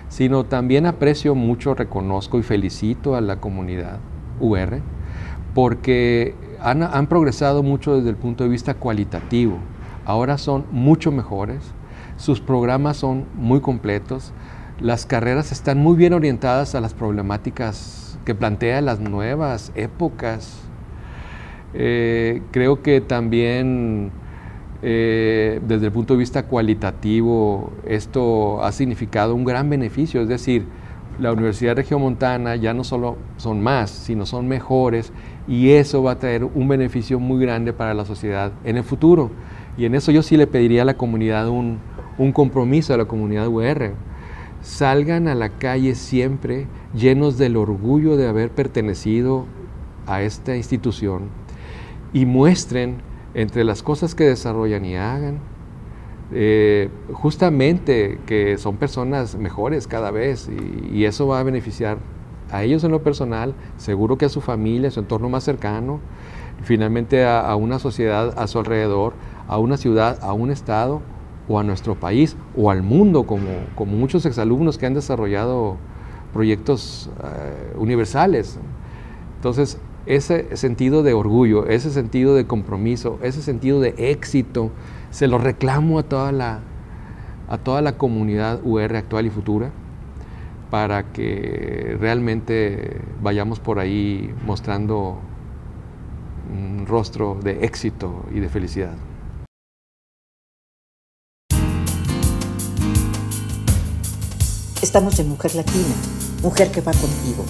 [0.08, 3.98] sino también aprecio mucho, reconozco y felicito a la comunidad
[4.40, 4.82] UR
[5.54, 9.58] porque han, han progresado mucho desde el punto de vista cualitativo.
[10.04, 11.62] Ahora son mucho mejores,
[12.16, 14.32] sus programas son muy completos,
[14.80, 20.58] las carreras están muy bien orientadas a las problemáticas que plantean las nuevas épocas.
[21.74, 24.10] Eh, creo que también
[24.82, 30.64] eh, desde el punto de vista cualitativo esto ha significado un gran beneficio, es decir,
[31.18, 35.12] la Universidad Regiomontana ya no solo son más, sino son mejores
[35.46, 39.30] y eso va a traer un beneficio muy grande para la sociedad en el futuro.
[39.76, 41.78] Y en eso yo sí le pediría a la comunidad un,
[42.18, 43.92] un compromiso, a la comunidad UR
[44.62, 49.44] salgan a la calle siempre llenos del orgullo de haber pertenecido
[50.06, 51.41] a esta institución
[52.12, 52.98] y muestren
[53.34, 55.40] entre las cosas que desarrollan y hagan,
[56.32, 61.98] eh, justamente que son personas mejores cada vez y, eso va a beneficiar
[62.50, 66.00] a ellos en lo personal, seguro que a su familia, a su entorno más cercano,
[66.62, 69.14] finalmente a una sociedad a su alrededor,
[69.48, 71.02] a una ciudad, a un estado
[71.48, 75.76] o a nuestro país o al mundo, como, como muchos exalumnos que han desarrollado
[76.32, 78.58] proyectos eh, universales.
[79.36, 84.70] Entonces, ese sentido de orgullo, ese sentido de compromiso, ese sentido de éxito,
[85.10, 86.60] se lo reclamo a toda la,
[87.48, 89.70] a toda la comunidad UR actual y futura
[90.70, 95.18] para que realmente vayamos por ahí mostrando
[96.50, 98.94] un rostro de éxito y de felicidad.
[104.80, 105.94] Estamos en Mujer Latina,
[106.42, 107.44] mujer que va contigo.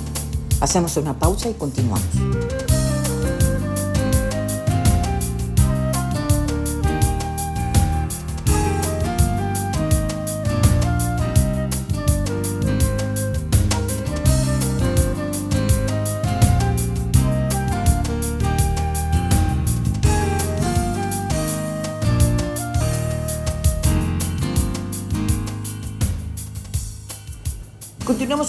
[0.62, 2.61] Hacemos una pausa y continuamos.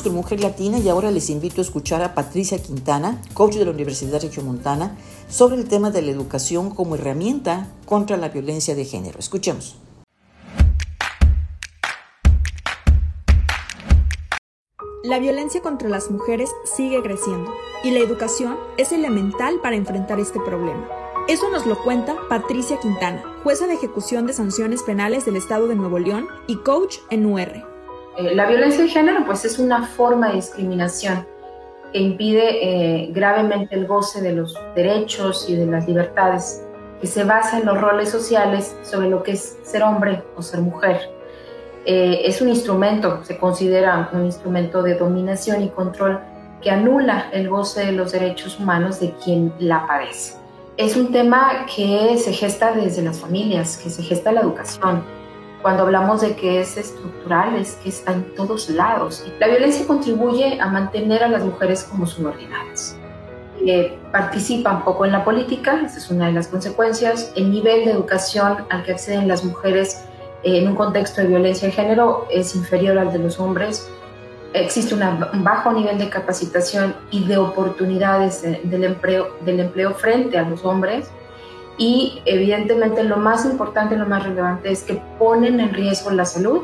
[0.04, 3.72] Con Mujer Latina y ahora les invito a escuchar a Patricia Quintana, coach de la
[3.72, 4.97] Universidad Regiomontana,
[5.30, 9.18] sobre el tema de la educación como herramienta contra la violencia de género.
[9.18, 9.78] Escuchemos.
[15.04, 20.39] La violencia contra las mujeres sigue creciendo y la educación es elemental para enfrentar este
[20.39, 20.88] problema.
[21.28, 25.76] Eso nos lo cuenta Patricia Quintana, jueza de ejecución de sanciones penales del Estado de
[25.76, 27.73] Nuevo León y coach en UR.
[28.18, 31.26] Eh, la violencia de género pues es una forma de discriminación
[31.91, 36.64] que impide eh, gravemente el goce de los derechos y de las libertades,
[37.01, 40.61] que se basa en los roles sociales sobre lo que es ser hombre o ser
[40.61, 41.09] mujer.
[41.86, 46.20] Eh, es un instrumento, se considera un instrumento de dominación y control
[46.61, 50.36] que anula el goce de los derechos humanos de quien la padece.
[50.78, 55.03] Es un tema que se gesta desde las familias, que se gesta la educación,
[55.64, 59.26] cuando hablamos de que es estructural, es que está en todos lados.
[59.39, 62.97] La violencia contribuye a mantener a las mujeres como subordinadas.
[63.66, 67.32] Eh, participan poco en la política, esa es una de las consecuencias.
[67.38, 70.03] El nivel de educación al que acceden las mujeres
[70.43, 73.89] eh, en un contexto de violencia de género es inferior al de los hombres.
[74.53, 80.43] Existe un bajo nivel de capacitación y de oportunidades del empleo, del empleo frente a
[80.43, 81.09] los hombres
[81.78, 86.62] y evidentemente lo más importante, lo más relevante es que ponen en riesgo la salud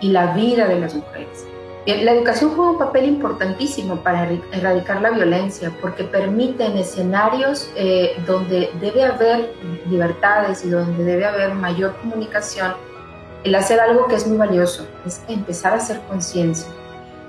[0.00, 1.46] y la vida de las mujeres.
[1.86, 8.20] La educación juega un papel importantísimo para erradicar la violencia porque permite en escenarios eh,
[8.26, 9.52] donde debe haber
[9.88, 12.72] libertades y donde debe haber mayor comunicación,
[13.44, 16.66] el hacer algo que es muy valioso, es empezar a hacer conciencia.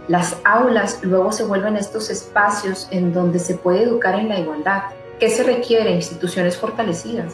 [0.07, 4.85] Las aulas luego se vuelven estos espacios en donde se puede educar en la igualdad
[5.19, 5.95] ¿Qué se requiere?
[5.95, 7.33] Instituciones fortalecidas,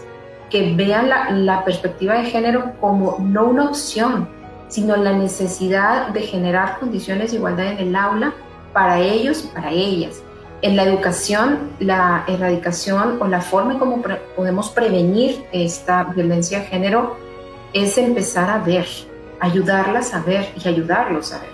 [0.49, 4.29] que vean la, perspectiva de género como no una opción,
[4.69, 8.33] sino la necesidad de generar condiciones de igualdad en el aula
[8.71, 10.23] para ellos y para ellas.
[10.61, 14.01] En la educación, la erradicación o la forma en cómo
[14.33, 17.17] podemos prevenir esta violencia de género
[17.73, 18.87] es empezar a ver,
[19.41, 21.51] ayudarlas a ver y ayudarlos a ver.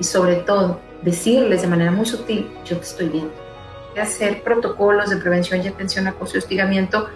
[0.00, 3.49] Y sobre todo, decirles de manera muy sutil, yo te estoy viendo
[3.98, 7.08] hacer protocolos de prevención y atención a acoso y hostigamiento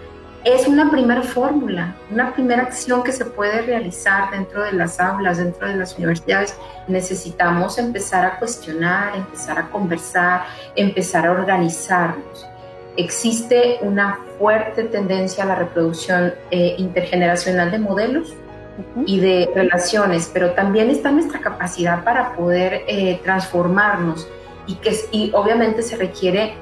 [0.45, 5.39] es una primera fórmula, una primera acción que se puede realizar dentro de las aulas,
[5.39, 6.55] dentro de las universidades.
[6.87, 10.45] Necesitamos empezar a cuestionar, empezar a conversar,
[10.75, 12.45] empezar a organizarnos.
[12.95, 18.35] Existe una fuerte tendencia a la reproducción eh, intergeneracional de modelos
[19.07, 24.27] y de relaciones, pero también está nuestra capacidad para poder eh, transformarnos
[24.67, 26.55] y que y obviamente se requiere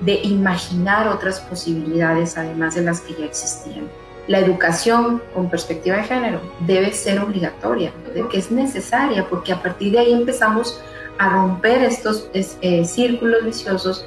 [0.00, 3.88] de imaginar otras posibilidades además de las que ya existían.
[4.28, 9.62] La educación con perspectiva de género debe ser obligatoria, de que es necesaria, porque a
[9.62, 10.82] partir de ahí empezamos
[11.18, 14.04] a romper estos eh, círculos viciosos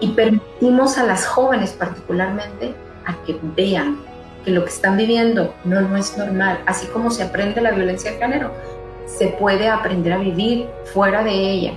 [0.00, 2.74] y permitimos a las jóvenes particularmente
[3.04, 3.98] a que vean
[4.44, 6.60] que lo que están viviendo no, no es normal.
[6.66, 8.52] Así como se aprende la violencia de género,
[9.06, 11.72] se puede aprender a vivir fuera de ella,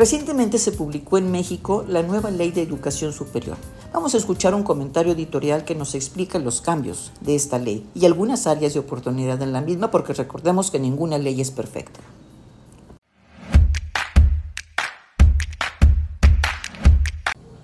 [0.00, 3.58] Recientemente se publicó en México la nueva Ley de Educación Superior.
[3.92, 8.06] Vamos a escuchar un comentario editorial que nos explica los cambios de esta ley y
[8.06, 12.00] algunas áreas de oportunidad en la misma porque recordemos que ninguna ley es perfecta.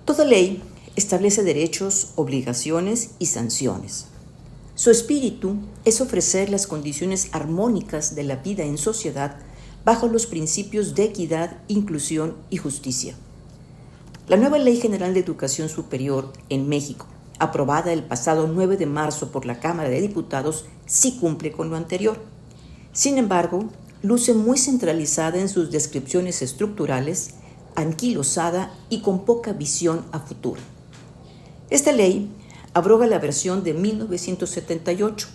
[0.05, 0.61] Toda ley
[0.95, 4.09] establece derechos, obligaciones y sanciones.
[4.75, 9.39] Su espíritu es ofrecer las condiciones armónicas de la vida en sociedad
[9.87, 13.15] bajo los principios de equidad, inclusión y justicia.
[14.27, 17.07] La nueva Ley General de Educación Superior en México,
[17.39, 21.77] aprobada el pasado 9 de marzo por la Cámara de Diputados, sí cumple con lo
[21.77, 22.19] anterior.
[22.91, 23.69] Sin embargo,
[24.01, 27.35] luce muy centralizada en sus descripciones estructurales,
[27.75, 30.59] anquilosada y con poca visión a futuro.
[31.69, 32.29] Esta ley
[32.73, 35.29] abroga la versión de 1978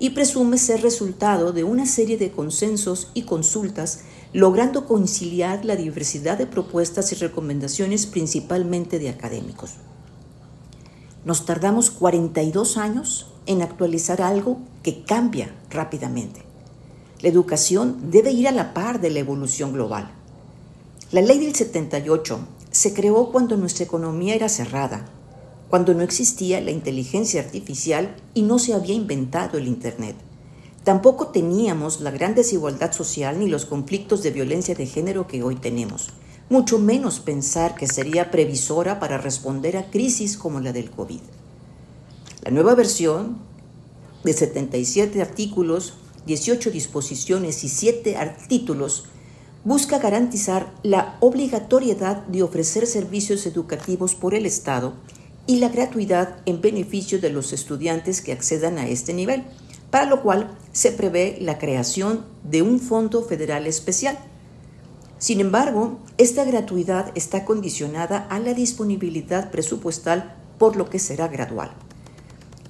[0.00, 4.00] y presume ser resultado de una serie de consensos y consultas,
[4.32, 9.74] logrando conciliar la diversidad de propuestas y recomendaciones principalmente de académicos.
[11.24, 16.42] Nos tardamos 42 años en actualizar algo que cambia rápidamente.
[17.20, 20.10] La educación debe ir a la par de la evolución global.
[21.12, 22.40] La ley del 78
[22.70, 25.10] se creó cuando nuestra economía era cerrada,
[25.70, 30.16] cuando no existía la inteligencia artificial y no se había inventado el Internet.
[30.82, 35.54] Tampoco teníamos la gran desigualdad social ni los conflictos de violencia de género que hoy
[35.54, 36.10] tenemos,
[36.48, 41.20] mucho menos pensar que sería previsora para responder a crisis como la del COVID.
[42.42, 43.38] La nueva versión
[44.24, 45.94] de 77 artículos,
[46.26, 48.16] 18 disposiciones y 7
[48.48, 49.04] títulos
[49.62, 54.94] busca garantizar la obligatoriedad de ofrecer servicios educativos por el Estado
[55.46, 59.44] y la gratuidad en beneficio de los estudiantes que accedan a este nivel,
[59.90, 64.18] para lo cual se prevé la creación de un fondo federal especial.
[65.18, 71.72] Sin embargo, esta gratuidad está condicionada a la disponibilidad presupuestal, por lo que será gradual.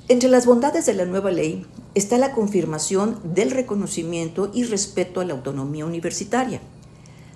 [0.08, 1.64] Entre las bondades de la nueva ley
[1.94, 6.60] está la confirmación del reconocimiento y respeto a la autonomía universitaria.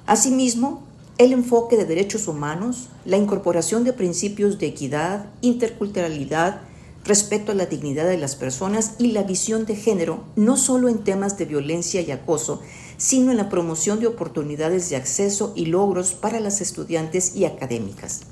[0.06, 0.82] Asimismo,
[1.16, 6.62] el enfoque de derechos humanos, la incorporación de principios de equidad, interculturalidad,
[7.04, 11.04] respeto a la dignidad de las personas y la visión de género, no solo en
[11.04, 12.62] temas de violencia y acoso,
[12.96, 18.22] sino en la promoción de oportunidades de acceso y logros para las estudiantes y académicas.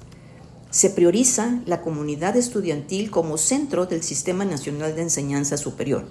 [0.71, 6.07] Se prioriza la comunidad estudiantil como centro del Sistema Nacional de Enseñanza Superior.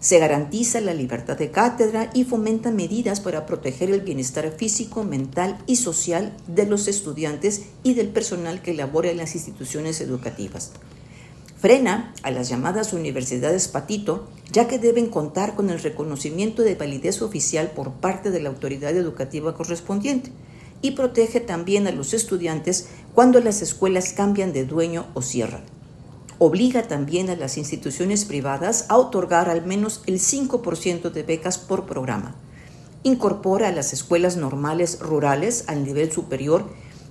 [0.00, 5.58] Se garantiza la libertad de cátedra y fomenta medidas para proteger el bienestar físico, mental
[5.66, 10.70] y social de los estudiantes y del personal que labora en las instituciones educativas.
[11.60, 17.20] Frena a las llamadas universidades patito, ya que deben contar con el reconocimiento de validez
[17.20, 20.30] oficial por parte de la autoridad educativa correspondiente
[20.80, 25.77] y protege también a los estudiantes cuando las escuelas cambian de dueño o cierran.
[26.40, 31.84] Obliga también a las instituciones privadas a otorgar al menos el 5% de becas por
[31.84, 32.36] programa.
[33.02, 36.64] Incorpora a las escuelas normales rurales al nivel superior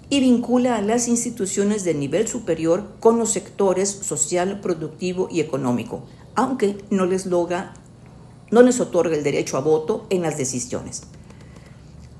[0.10, 6.06] y vincula a las instituciones de nivel superior con los sectores social, productivo y económico,
[6.36, 11.02] aunque no les, no les otorga el derecho a voto en las decisiones.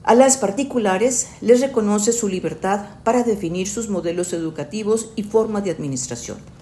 [0.04, 5.72] A las particulares les reconoce su libertad para definir sus modelos educativos y forma de
[5.72, 6.57] administración.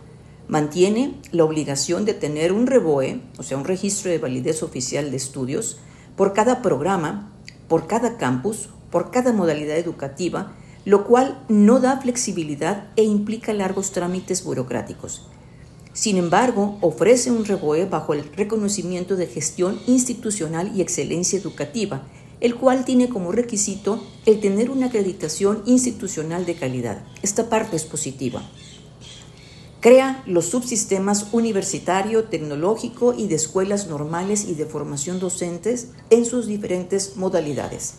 [0.48, 5.18] Mantiene la obligación de tener un REBOE, o sea, un registro de validez oficial de
[5.18, 5.78] estudios,
[6.16, 7.32] por cada programa,
[7.68, 10.54] por cada campus, por cada modalidad educativa,
[10.86, 15.28] lo cual no da flexibilidad e implica largos trámites burocráticos.
[15.94, 22.04] Sin embargo, ofrece un REBOE bajo el reconocimiento de gestión institucional y excelencia educativa,
[22.40, 27.02] el cual tiene como requisito el tener una acreditación institucional de calidad.
[27.24, 28.44] Esta parte es positiva.
[29.86, 36.48] Crea los subsistemas universitario, tecnológico y de escuelas normales y de formación docentes en sus
[36.48, 37.94] diferentes modalidades.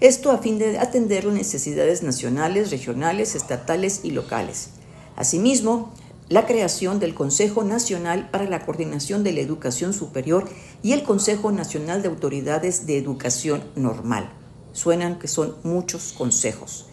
[0.00, 4.70] Esto a fin de atender las necesidades nacionales, regionales, estatales y locales.
[5.14, 5.92] Asimismo,
[6.30, 10.48] la creación del Consejo Nacional para la Coordinación de la Educación Superior
[10.82, 14.32] y el Consejo Nacional de Autoridades de Educación Normal.
[14.72, 16.86] Suenan que son muchos consejos.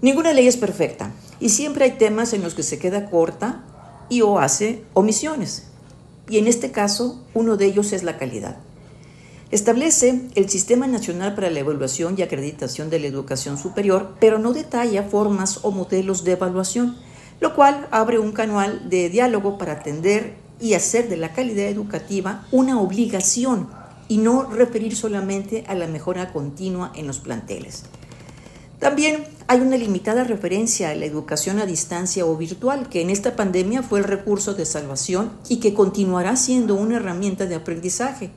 [0.00, 3.64] Ninguna ley es perfecta y siempre hay temas en los que se queda corta
[4.08, 5.64] y o hace omisiones.
[6.28, 8.58] Y en este caso, uno de ellos es la calidad.
[9.50, 14.52] Establece el Sistema Nacional para la Evaluación y Acreditación de la Educación Superior, pero no
[14.52, 16.96] detalla formas o modelos de evaluación
[17.40, 22.46] lo cual abre un canal de diálogo para atender y hacer de la calidad educativa
[22.50, 23.68] una obligación
[24.08, 27.84] y no referir solamente a la mejora continua en los planteles.
[28.78, 33.34] También hay una limitada referencia a la educación a distancia o virtual, que en esta
[33.34, 38.30] pandemia fue el recurso de salvación y que continuará siendo una herramienta de aprendizaje.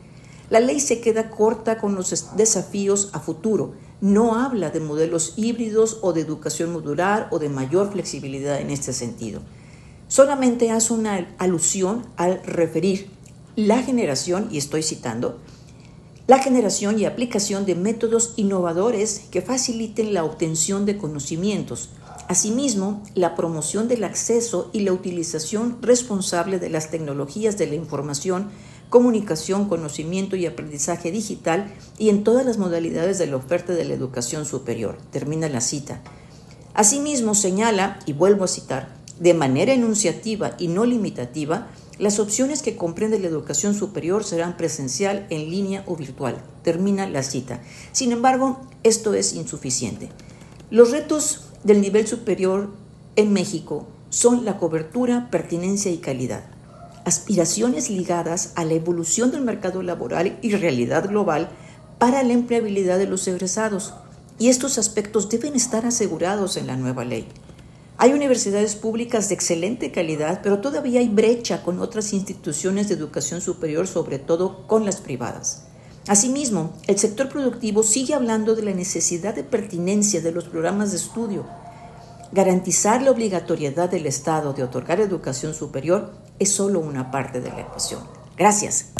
[0.49, 5.99] La ley se queda corta con los desafíos a futuro, no habla de modelos híbridos
[6.01, 9.41] o de educación modular o de mayor flexibilidad en este sentido.
[10.07, 13.09] Solamente hace una alusión al referir
[13.55, 15.39] la generación, y estoy citando,
[16.31, 21.89] la generación y aplicación de métodos innovadores que faciliten la obtención de conocimientos.
[22.29, 28.49] Asimismo, la promoción del acceso y la utilización responsable de las tecnologías de la información
[28.89, 33.93] comunicación, conocimiento y aprendizaje digital y en todas las modalidades de la oferta de la
[33.93, 34.97] educación superior.
[35.11, 36.01] Termina la cita.
[36.73, 41.67] Asimismo, señala, y vuelvo a citar, de manera enunciativa y no limitativa,
[42.01, 46.43] las opciones que comprende la educación superior serán presencial, en línea o virtual.
[46.63, 47.61] Termina la cita.
[47.93, 50.09] Sin embargo, esto es insuficiente.
[50.69, 52.71] Los retos del nivel superior
[53.15, 56.43] en México son la cobertura, pertinencia y calidad
[57.05, 61.49] aspiraciones ligadas a la evolución del mercado laboral y realidad global
[61.97, 63.93] para la empleabilidad de los egresados,
[64.39, 67.27] y estos aspectos deben estar asegurados en la nueva ley.
[68.03, 73.41] Hay universidades públicas de excelente calidad, pero todavía hay brecha con otras instituciones de educación
[73.41, 75.65] superior, sobre todo con las privadas.
[76.07, 80.97] Asimismo, el sector productivo sigue hablando de la necesidad de pertinencia de los programas de
[80.97, 81.45] estudio.
[82.31, 87.59] garantizar la obligatoriedad del Estado de otorgar educación superior es solo una parte de la
[87.59, 88.01] ecuación.
[88.35, 88.93] Gracias.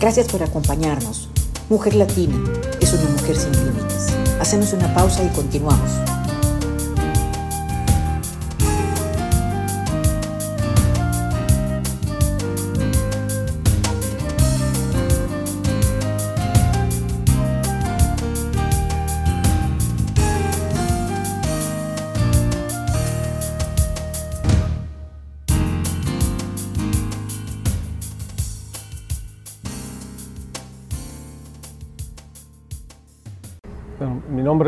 [0.00, 1.29] Gracias por acompañarnos.
[1.70, 2.36] Mujer Latina
[2.80, 4.08] es una mujer sin límites.
[4.40, 6.09] Hacemos una pausa y continuamos.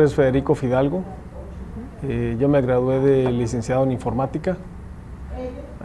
[0.03, 1.03] Es Federico Fidalgo.
[2.03, 4.57] Eh, yo me gradué de licenciado en informática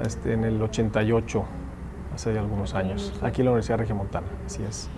[0.04, 1.44] este, en el 88,
[2.14, 4.88] hace algunos años, aquí en la Universidad Regiomontana, así es.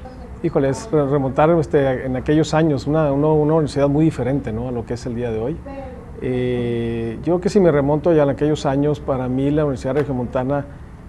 [0.43, 4.69] Híjole, es remontar este, en aquellos años, una, una, universidad muy diferente ¿no?
[4.69, 5.57] a lo que es el día de hoy.
[6.23, 10.65] Eh, yo que si me remonto ya en aquellos años, para mí la Universidad Regiomontana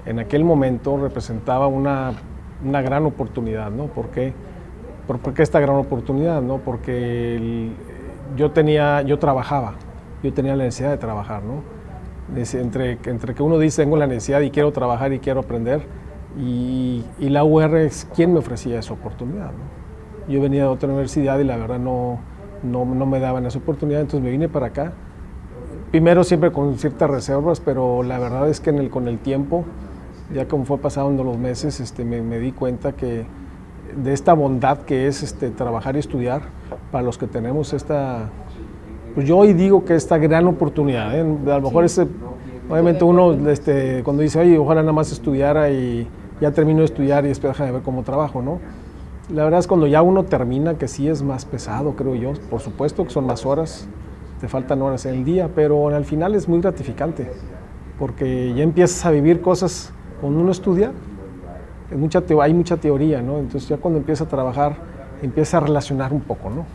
[0.05, 2.13] en aquel momento representaba una,
[2.65, 3.85] una gran oportunidad, ¿no?
[3.85, 4.33] ¿Por, qué
[5.37, 6.41] esta gran oportunidad?
[6.41, 6.57] ¿no?
[6.57, 7.71] Porque
[8.35, 9.73] yo, tenía, yo trabajaba,
[10.23, 11.41] yo tenía la necesidad de trabajar.
[11.43, 11.63] ¿no?
[12.35, 15.85] Entre, entre que uno dice tengo la necesidad y quiero trabajar y quiero aprender,
[16.39, 19.51] y, la UR es quien me ofrecía esa oportunidad.
[19.51, 20.31] ¿no?
[20.31, 22.19] Yo venía de otra universidad y la verdad no,
[22.63, 24.93] no, no me daban esa oportunidad, entonces me vine para acá.
[25.91, 29.65] Primero siempre con ciertas reservas, pero la verdad es que en el, con el tiempo,
[30.33, 33.25] ya como fue pasando los meses, este, me, me di cuenta que,
[33.95, 36.41] de esta bondad que es este, trabajar y estudiar
[36.91, 38.29] para los que tenemos esta,
[39.15, 41.21] pues yo hoy digo que esta gran oportunidad, ¿eh?
[41.21, 42.07] a lo mejor ese,
[42.69, 46.07] obviamente uno este, cuando dice, oye, ojalá nada más estudiara y
[46.39, 48.59] ya termino de estudiar y después deja de ver cómo trabajo, ¿no?
[49.29, 52.59] La verdad es cuando ya uno termina que sí es más pesado, creo yo, por
[52.59, 53.87] supuesto que son más horas,
[54.41, 57.29] te faltan horas en el día, pero al final es muy gratificante,
[57.99, 60.91] porque ya empiezas a vivir cosas cuando uno estudia,
[61.91, 63.39] hay mucha teoría, ¿no?
[63.39, 64.75] Entonces ya cuando empieza a trabajar,
[65.21, 66.65] empieza a relacionar un poco, ¿no?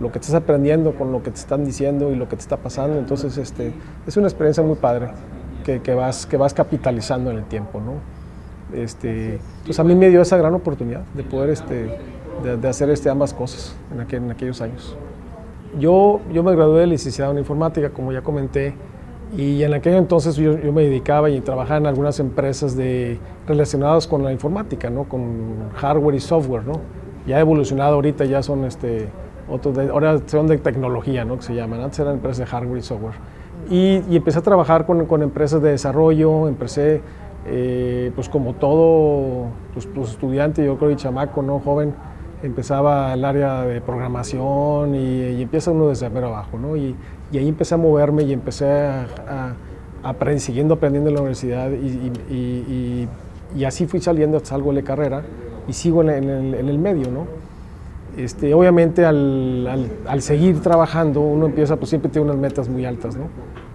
[0.00, 2.56] Lo que estás aprendiendo con lo que te están diciendo y lo que te está
[2.56, 2.98] pasando.
[2.98, 3.72] Entonces este,
[4.06, 5.10] es una experiencia muy padre
[5.64, 7.94] que, vas, capitalizando en el tiempo, ¿no?
[8.76, 11.98] Este, pues a mí me dio esa gran oportunidad de poder este,
[12.68, 14.96] hacer este, ambas cosas en aquellos años.
[15.78, 18.74] Yo, yo me gradué de licenciado en informática, como ya comenté,
[19.34, 24.22] y en aquel entonces yo, me dedicaba y trabajaba en algunas empresas de, relacionadas con
[24.22, 25.04] la informática, ¿no?
[25.04, 26.64] con hardware y software.
[26.64, 26.80] ¿no?
[27.26, 29.08] Ya ha evolucionado ahorita, ya son este,
[29.48, 31.36] otros ahora son de tecnología, ¿no?
[31.36, 31.80] que se llaman.
[31.80, 33.14] Antes eran empresas de hardware y software.
[33.68, 37.00] Y, y empecé a trabajar con, con, empresas de desarrollo, empecé,
[37.46, 41.58] eh, pues como todo pues, pues, estudiante, yo creo, y chamaco, ¿no?
[41.58, 41.94] joven,
[42.42, 46.76] empezaba el área de programación y, empieza uno desde abajo, ¿no?
[46.76, 46.94] Y,
[47.32, 49.54] y, ahí empecé a moverme y empecé a,
[50.02, 53.08] a, siguiendo aprendiendo en la universidad y,
[53.56, 55.22] y, así fui saliendo, salgo de carrera
[55.68, 57.26] y sigo en, el, en el, medio, ¿no?
[58.16, 62.84] Este, obviamente al, al, al, seguir trabajando uno empieza, pues siempre tiene unas metas muy
[62.84, 63.24] altas, ¿no?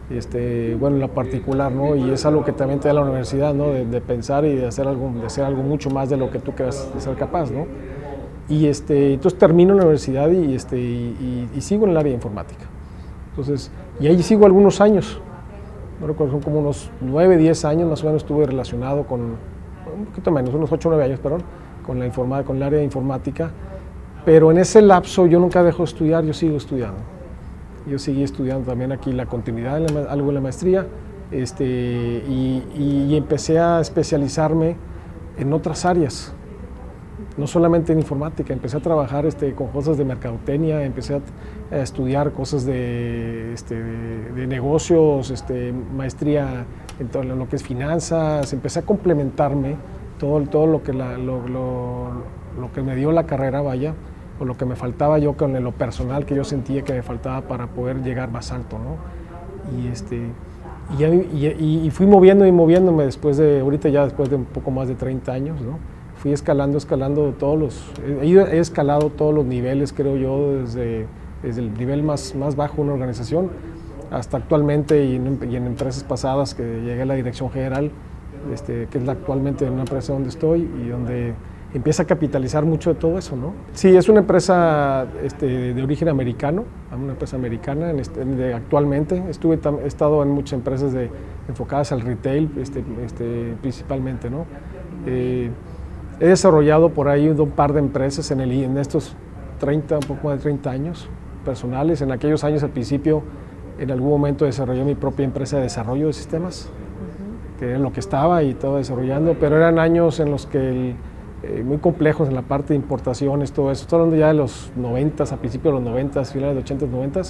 [0.09, 1.95] Este, bueno, en la particular, ¿no?
[1.95, 3.69] Y es algo que también te da la universidad, ¿no?
[3.69, 6.39] De, de pensar y de hacer, algo, de hacer algo mucho más de lo que
[6.39, 7.65] tú creas ser capaz, ¿no?
[8.51, 12.65] Y este, entonces termino la universidad y, este, y, sigo en el área de informática.
[13.31, 15.19] Entonces, y ahí sigo algunos años.
[15.99, 20.05] No recuerdo, son como unos 9, 10 años más o menos estuve relacionado con, un
[20.07, 21.43] poquito menos, unos 8 o 9 años, perdón,
[21.85, 23.51] con, la informática, con el área de informática.
[24.25, 26.99] Pero en ese lapso yo nunca dejo de estudiar, yo sigo estudiando.
[27.87, 29.77] Yo seguí estudiando también aquí la continuidad,
[30.09, 30.85] algo en la maestría,
[31.31, 32.63] este, y,
[33.09, 34.75] y empecé a especializarme
[35.37, 36.33] en otras áreas
[37.37, 41.21] no solamente en informática, empecé a trabajar este, con cosas de mercadotecnia, empecé a,
[41.77, 46.65] estudiar cosas de, este, de, negocios, este, maestría
[46.99, 49.77] en todo lo que es finanzas, empecé a complementarme
[50.19, 53.93] todo, todo lo, que lo, lo, que me dio la carrera, vaya,
[54.39, 57.41] o lo que me faltaba yo con lo personal que yo sentía que me faltaba
[57.41, 58.97] para poder llegar más alto, ¿no?
[59.79, 60.27] Y, este,
[60.99, 64.95] y fui moviendo y moviéndome después de, ahorita ya después de un poco más de
[64.95, 65.90] 30 años, ¿no?
[66.21, 67.91] Fui escalando, escalando todos los,
[68.21, 71.07] he, escalado todos los niveles, creo yo, desde,
[71.41, 73.49] desde el nivel más, más bajo de una organización
[74.11, 77.91] hasta actualmente y en, empresas pasadas que llegué a la dirección general,
[78.53, 81.33] este, que es actualmente en una empresa donde estoy y donde
[81.73, 83.53] empieza a capitalizar mucho de todo eso, ¿no?
[83.73, 89.23] Sí, es una empresa este, de origen americano, una empresa americana este, de, actualmente.
[89.29, 91.09] Estuve, he estado en muchas empresas de,
[91.47, 94.45] enfocadas al retail este, este, principalmente, ¿no?
[95.07, 95.49] Eh,
[96.21, 99.15] He desarrollado por ahí un par de empresas en, el, en estos
[99.59, 101.09] 30, un poco más de 30 años
[101.43, 102.03] personales.
[102.03, 103.23] En aquellos años al principio,
[103.79, 106.69] en algún momento desarrollé mi propia empresa de desarrollo de sistemas,
[107.57, 110.93] que era lo que estaba y estaba desarrollando, pero eran años en los que
[111.41, 113.81] eh, muy complejos en la parte de importaciones, todo eso.
[113.81, 117.21] Estoy hablando ya de los 90, a principios de los 90, finales de 80, 90,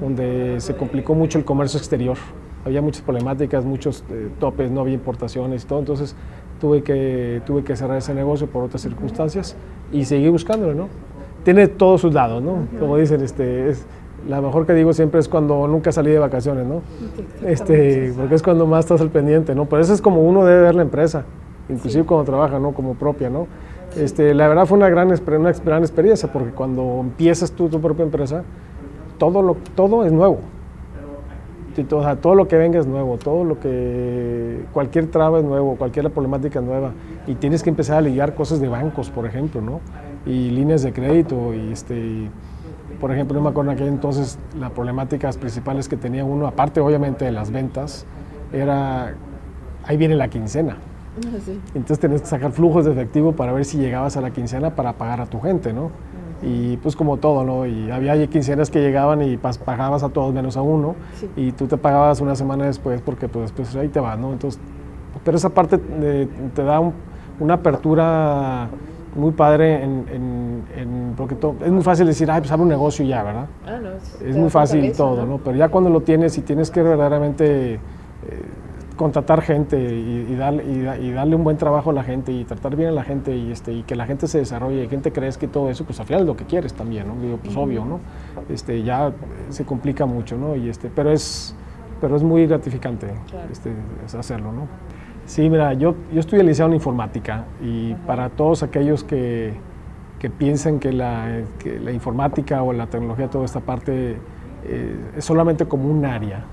[0.00, 2.16] donde se complicó mucho el comercio exterior.
[2.64, 5.80] Había muchas problemáticas, muchos eh, topes, no había importaciones y todo.
[5.80, 6.16] Entonces
[6.60, 9.56] tuve que, tuve que cerrar ese negocio por otras circunstancias
[9.92, 10.88] y seguí buscándolo, ¿no?
[11.42, 12.66] Tiene todos sus lados, ¿no?
[12.78, 13.86] Como dicen, este, es,
[14.28, 16.82] la mejor que digo siempre es cuando nunca salí de vacaciones, ¿no?
[17.46, 19.64] Este, porque es cuando más estás al pendiente, ¿no?
[19.64, 21.24] Pero eso es como uno debe ver la empresa
[21.70, 22.72] inclusive cuando trabaja, ¿no?
[22.72, 23.46] Como propia, ¿no?
[23.96, 28.04] Este, la verdad fue una gran, una gran experiencia porque cuando empiezas tú tu propia
[28.04, 28.44] empresa,
[29.18, 30.38] todo, lo, todo es nuevo.
[31.90, 35.76] O sea, todo lo que venga es nuevo, todo lo que, cualquier traba es nuevo,
[35.76, 36.92] cualquier problemática es nueva.
[37.26, 39.80] Y tienes que empezar a ligar cosas de bancos, por ejemplo, ¿no?
[40.26, 41.54] Y líneas de crédito.
[41.54, 42.28] Y este,
[43.00, 46.80] por ejemplo, yo me acuerdo en aquel entonces las problemáticas principales que tenía uno, aparte
[46.80, 48.06] obviamente de las ventas,
[48.52, 49.14] era,
[49.84, 50.76] ahí viene la quincena.
[51.74, 54.92] Entonces tenías que sacar flujos de efectivo para ver si llegabas a la quincena para
[54.94, 55.90] pagar a tu gente, ¿no?
[56.42, 57.66] Y pues como todo, ¿no?
[57.66, 60.94] Y había quincenas que llegaban y pagabas a todos menos a uno
[61.36, 64.32] y tú te pagabas una semana después porque pues después ahí te vas, ¿no?
[64.32, 64.60] Entonces,
[65.24, 66.80] pero esa parte te da
[67.38, 68.68] una apertura
[69.14, 73.22] muy padre en, porque es muy fácil decir, ay, pues abre un negocio y ya,
[73.22, 73.46] ¿verdad?
[73.66, 75.38] Ah, no, es, muy fácil todo, ¿no?
[75.38, 77.74] Pero ya cuando lo tienes y tienes que verdaderamente...
[77.74, 77.78] Eh,
[79.00, 80.62] contratar gente y, darle,
[81.00, 83.50] y, darle un buen trabajo a la gente y tratar bien a la gente y,
[83.50, 86.04] este, y que la gente se desarrolle y gente crezca y todo eso, pues al
[86.04, 87.14] final es lo que quieres también, ¿no?
[87.18, 87.98] Digo, pues obvio, ¿no?
[88.50, 89.10] Este, ya
[89.48, 90.54] se complica mucho, ¿no?
[90.54, 91.56] Y este, pero, es,
[91.98, 93.06] pero es muy gratificante
[93.50, 93.72] este,
[94.18, 94.68] hacerlo, ¿no?
[95.24, 99.54] Sí, mira, yo, yo estoy licenciado en informática y para todos aquellos que,
[100.18, 104.18] que piensen que la, que la, informática o la tecnología, toda esta parte,
[104.66, 106.44] eh, es solamente como un área,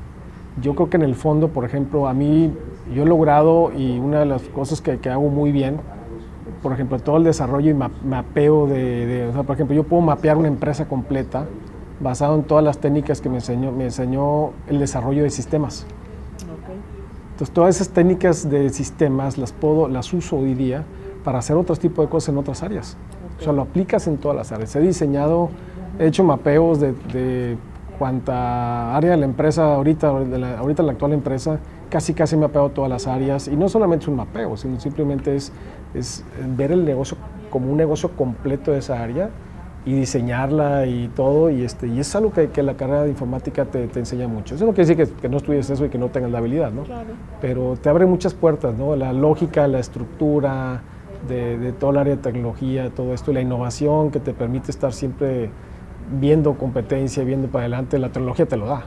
[0.62, 2.52] yo creo que en el fondo, por ejemplo, a mí
[2.94, 5.80] yo he logrado y una de las cosas que, hago muy bien,
[6.64, 10.38] por ejemplo, todo el desarrollo y mapeo de, o sea, por ejemplo, yo puedo mapear
[10.38, 11.46] una empresa completa
[12.00, 15.86] basado en todas las técnicas que me enseñó, me enseñó el desarrollo de sistemas.
[17.32, 20.84] Entonces, todas esas técnicas de sistemas las, puedo, las uso hoy día
[21.24, 22.98] para hacer otros tipos de cosas en otras áreas.
[23.40, 24.76] O sea, lo aplicas en todas las áreas.
[24.76, 25.50] He diseñado,
[26.00, 27.58] he hecho mapeos de
[27.98, 32.70] cuanta área de la empresa, ahorita, la, ahorita la actual empresa, casi casi me mapeo
[32.70, 33.48] todas las áreas.
[33.48, 35.52] Y no solamente es un mapeo, sino simplemente es,
[35.94, 36.24] es
[36.56, 37.18] ver el negocio
[37.50, 39.30] como un negocio completo de esa área
[39.86, 41.50] y diseñarla y todo.
[41.50, 44.56] Y, este, y es algo que, que la carrera de informática te, te, enseña mucho.
[44.56, 46.72] Eso no quiere decir que, que, no estudies eso y que no tengas la habilidad,
[46.72, 46.84] ¿no?
[47.42, 48.96] Pero te abre muchas puertas, ¿no?
[48.96, 50.82] La lógica, la estructura
[51.28, 54.72] de, de todo el área de tecnología, todo esto, y la innovación que te permite
[54.72, 55.50] estar siempre
[56.20, 58.86] viendo competencia, viendo para adelante, la tecnología te lo da.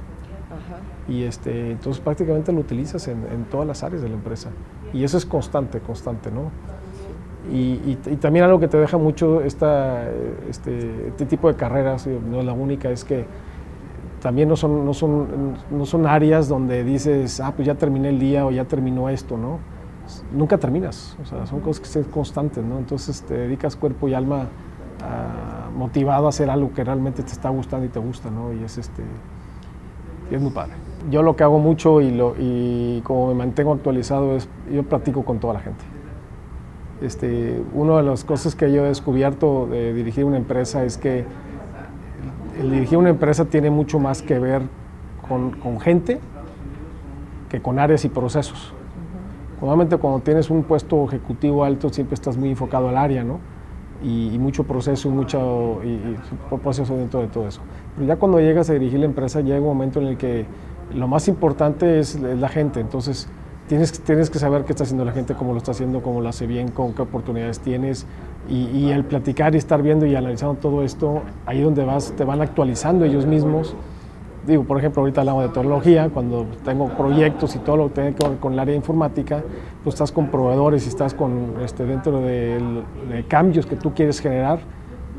[1.09, 4.51] Y este, entonces prácticamente lo utilizas en, todas las áreas de la empresa.
[4.93, 6.51] Y eso es constante, constante, ¿no?
[7.53, 10.09] Y, también algo que te deja mucho esta,
[10.49, 13.25] este, este, tipo de carreras, no es la única, es que
[14.21, 18.21] también no son, no, son, no son áreas donde dices, ah, pues ya terminé el
[18.21, 19.59] día o ya terminó esto, ¿no?
[20.33, 22.79] Nunca terminas, o sea, son cosas que son constantes, ¿no?
[22.79, 24.49] Entonces te dedicas cuerpo y alma
[25.77, 28.53] motivado a hacer algo que realmente te está gustando y te gusta, ¿no?
[28.53, 29.03] Y es, este,
[30.31, 30.73] y es muy padre.
[31.11, 35.25] Yo lo que hago mucho y, lo, y como me mantengo actualizado es, yo platico
[35.25, 35.85] con toda la gente.
[37.01, 41.25] Este, una de las cosas que yo he descubierto de dirigir una empresa es que
[42.61, 44.63] el dirigir una empresa tiene mucho más que ver
[45.27, 46.21] con, con gente
[47.49, 48.75] que con áreas y procesos.
[49.61, 53.41] Normalmente cuando tienes un puesto ejecutivo alto siempre estás muy enfocado al área, ¿no?
[54.03, 56.17] Y, mucho proceso mucho y,
[56.57, 57.61] proceso dentro de todo eso.
[57.95, 60.47] Pero ya cuando llegas a dirigir la empresa llega un momento en el que
[60.95, 63.29] lo más importante es, la gente, entonces
[63.69, 66.29] tienes, tienes que saber qué está haciendo la gente, cómo lo está haciendo, cómo lo
[66.29, 68.07] hace bien, con qué oportunidades tienes.
[68.49, 72.41] Y, y platicar y estar viendo y analizando todo esto, ahí donde vas, te van
[72.41, 73.77] actualizando ellos mismos
[74.51, 78.15] digo, por ejemplo, ahorita hablamos de tecnología, cuando tengo proyectos y todo lo que tiene
[78.15, 79.43] que ver con el área informática,
[79.83, 82.61] pues estás con proveedores y estás con, este, dentro de,
[83.29, 84.59] cambios que tú quieres generar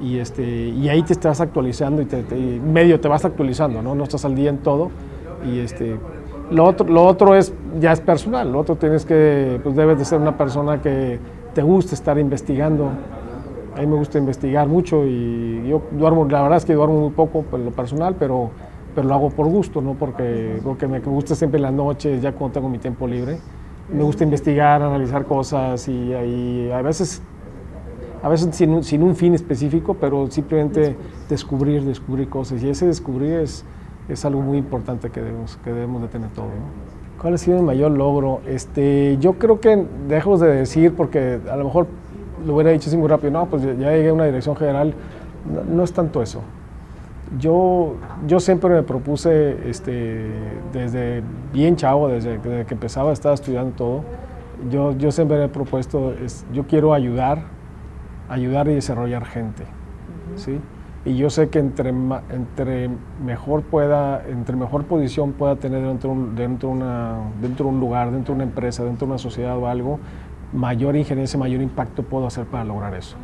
[0.02, 2.24] y, este, y ahí te estás actualizando y, te,
[2.60, 3.96] medio te vas actualizando, ¿no?
[3.96, 4.92] No estás al día en todo
[5.46, 5.98] y este,
[6.52, 10.06] lo otro, lo otro es, ya es personal, lo otro tienes que, pues debes de
[10.06, 11.20] ser una persona que
[11.54, 12.90] te guste estar investigando,
[13.76, 17.12] a mí me gusta investigar mucho y yo duermo, la verdad es que duermo muy
[17.12, 18.52] poco por lo personal, pero
[18.94, 22.32] pero lo hago por gusto, no porque, porque me gusta siempre en las noches, ya
[22.34, 23.38] cuando tengo mi tiempo libre.
[23.94, 26.14] Me gusta investigar, analizar cosas y,
[26.72, 27.22] a veces
[28.24, 30.96] A veces sin un, sin un fin específico, pero simplemente
[31.28, 32.64] descubrir, descubrir cosas.
[32.64, 33.66] Y ese descubrir es,
[34.08, 36.50] es algo muy importante que debemos, que debemos de tener todo.
[37.20, 38.42] ¿Cuál ha sido mi mayor logro?
[38.48, 41.88] Este, yo creo que dejo de decir, porque a lo mejor
[42.46, 44.94] lo hubiera dicho así muy rápido, no, pues ya llegué a una dirección general.
[45.70, 46.42] No, es tanto eso.
[47.40, 47.96] Yo,
[48.28, 50.30] yo siempre me propuse, este,
[50.74, 51.24] desde
[51.54, 54.04] bien chavo, desde, que empezaba, estaba estudiando todo,
[54.70, 57.44] yo, yo siempre me he propuesto, es, yo quiero ayudar,
[58.30, 59.64] ayudar y desarrollar gente.
[60.36, 60.60] ¿sí?
[61.04, 62.90] Y yo sé que entre, entre
[63.24, 68.34] mejor pueda, entre mejor posición pueda tener dentro, dentro, una, dentro de un lugar, dentro
[68.34, 70.00] de una empresa, dentro de una sociedad o algo,
[70.54, 73.16] mayor injerencia, mayor impacto puedo hacer para lograr eso.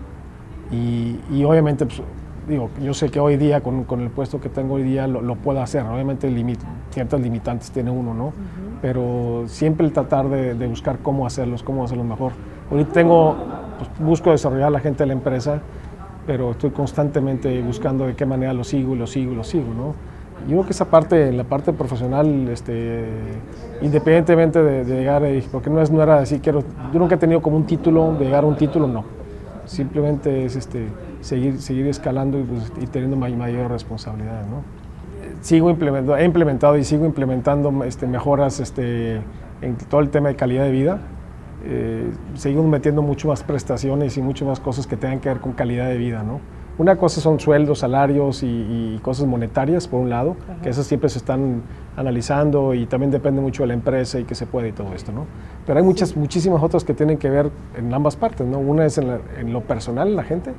[0.71, 2.01] Y, y obviamente, pues,
[2.47, 5.21] digo, yo sé que hoy día, con, con, el puesto que tengo hoy día, lo,
[5.21, 5.83] lo puedo hacer.
[5.83, 6.59] Obviamente, limit,
[6.91, 8.33] ciertas limitantes tiene uno, ¿no?
[8.81, 12.31] Pero siempre el tratar de, de, buscar cómo hacerlos, cómo hacerlos mejor.
[12.71, 13.35] Ahorita tengo,
[13.77, 15.61] pues, busco desarrollar a la gente de la empresa
[16.27, 19.73] pero estoy constantemente buscando de qué manera lo sigo y lo sigo y lo sigo,
[19.73, 19.95] ¿no?
[20.41, 23.05] Yo creo que esa parte, la parte profesional, este,
[23.81, 27.55] independientemente de, llegar, porque no, es, no era así, quiero, yo nunca he tenido como
[27.55, 29.03] un título, de llegar a un título, no.
[29.65, 30.87] Simplemente es este,
[31.27, 34.63] seguir, seguir escalando y, pues, y teniendo mayor responsabilidad, ¿no?
[35.41, 39.21] Sigo implementando, he implementado y sigo implementando este, mejoras este,
[39.61, 41.01] en todo el tema de calidad de vida
[41.65, 45.53] eh, seguimos metiendo mucho más prestaciones y mucho más cosas que tengan que ver con
[45.53, 46.39] calidad de vida, ¿no?
[46.77, 51.17] Una cosa son sueldos, salarios y, cosas monetarias, por un lado, que esas siempre se
[51.17, 51.63] están
[51.95, 55.11] analizando y también depende mucho de la empresa y que se puede y todo esto,
[55.11, 55.25] ¿no?
[55.65, 58.59] Pero hay muchas, muchísimas otras que tienen que ver en ambas partes, ¿no?
[58.59, 60.53] Una es en, lo personal, la gente,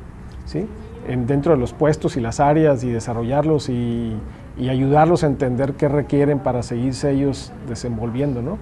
[0.48, 0.66] ¿sí?
[1.06, 4.14] En, dentro de los puestos y las áreas y desarrollarlos y,
[4.58, 8.58] y ayudarlos a entender qué requieren para seguirse ellos desenvolviendo, ¿no?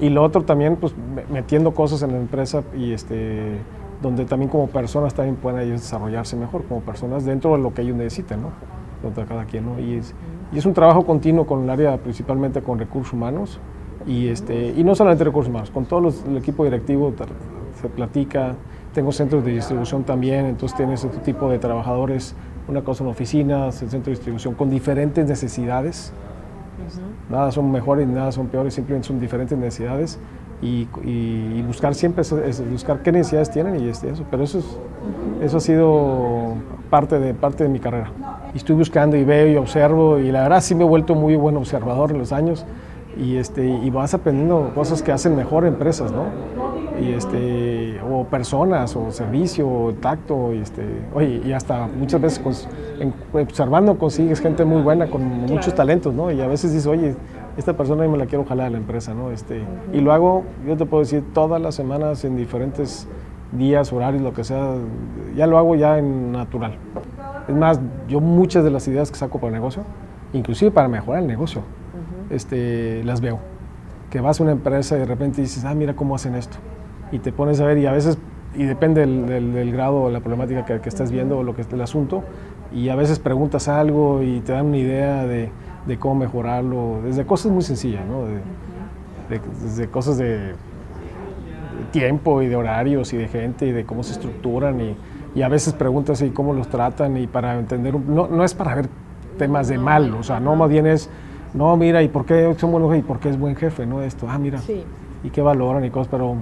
[0.00, 0.94] Y lo otro también, pues
[1.30, 3.58] metiendo cosas en la empresa y este,
[4.02, 7.82] donde también como personas también pueden ellos desarrollarse mejor, como personas dentro de lo que
[7.82, 8.50] ellos necesiten, ¿no?
[9.02, 9.78] Dentro de cada quien, ¿no?
[9.78, 10.14] Y es,
[10.52, 13.60] y es un trabajo continuo con el área principalmente con recursos humanos
[14.06, 17.12] y, este, y no solamente recursos humanos, con todo el equipo directivo
[17.80, 18.56] se platica,
[18.92, 22.34] tengo centros de distribución también, entonces tienes otro tipo de trabajadores,
[22.68, 26.12] una cosa en oficinas, el centro de distribución con diferentes necesidades
[27.28, 30.18] Nada son mejores nada son peores, simplemente son diferentes necesidades
[30.62, 30.86] y,
[31.66, 34.24] buscar siempre es, buscar qué necesidades tienen y este, eso.
[34.30, 34.78] Pero eso, es,
[35.42, 36.54] eso ha sido
[36.90, 38.10] parte de, parte de mi carrera.
[38.52, 41.36] Y estoy buscando y veo y observo y la verdad sí me he vuelto muy
[41.36, 42.66] buen observador en los años
[43.16, 46.24] y, este, y vas aprendiendo cosas que hacen mejor empresas, ¿no?
[47.00, 50.84] Y este, o personas, o servicio, o tacto, y, este,
[51.14, 52.66] oye, y hasta muchas veces
[53.32, 56.30] observando consigues gente muy buena con muchos talentos, ¿no?
[56.30, 57.14] Y a veces dices, oye,
[57.56, 59.30] esta persona me la quiero jalar a la empresa, ¿no?
[59.30, 63.08] Este, Y lo hago, yo te puedo decir, todas las semanas en diferentes
[63.52, 64.74] días, horarios, lo que sea,
[65.34, 66.76] ya lo hago ya en natural.
[67.48, 69.82] Es más, yo muchas de las ideas que saco para el negocio,
[70.32, 71.62] inclusive para mejorar el negocio,
[72.30, 73.38] este, las veo.
[74.10, 76.58] Que vas a una empresa y de repente dices, ah, mira cómo hacen esto.
[77.12, 78.18] Y te pones a ver y a veces,
[78.54, 81.62] y depende del, del, grado o la problemática que, que estás viendo o lo que
[81.62, 82.22] es el asunto,
[82.72, 85.50] y a veces preguntas algo y te dan una idea de,
[85.86, 88.24] de cómo mejorarlo, desde cosas muy sencillas, ¿no?
[88.24, 88.40] De,
[89.62, 90.54] desde cosas de,
[91.92, 94.96] tiempo y de horarios y de gente y de cómo se estructuran y,
[95.34, 98.74] y a veces preguntas y cómo los tratan y para entender, no, no es para
[98.74, 98.88] ver
[99.38, 101.10] temas de mal, o sea, no más bien es
[101.52, 103.84] no, mira, ¿y por qué son buenos ¿Y por qué es buen jefe?
[103.84, 104.60] No, esto, ah, mira,
[105.24, 106.36] y qué valoran y cosas, pero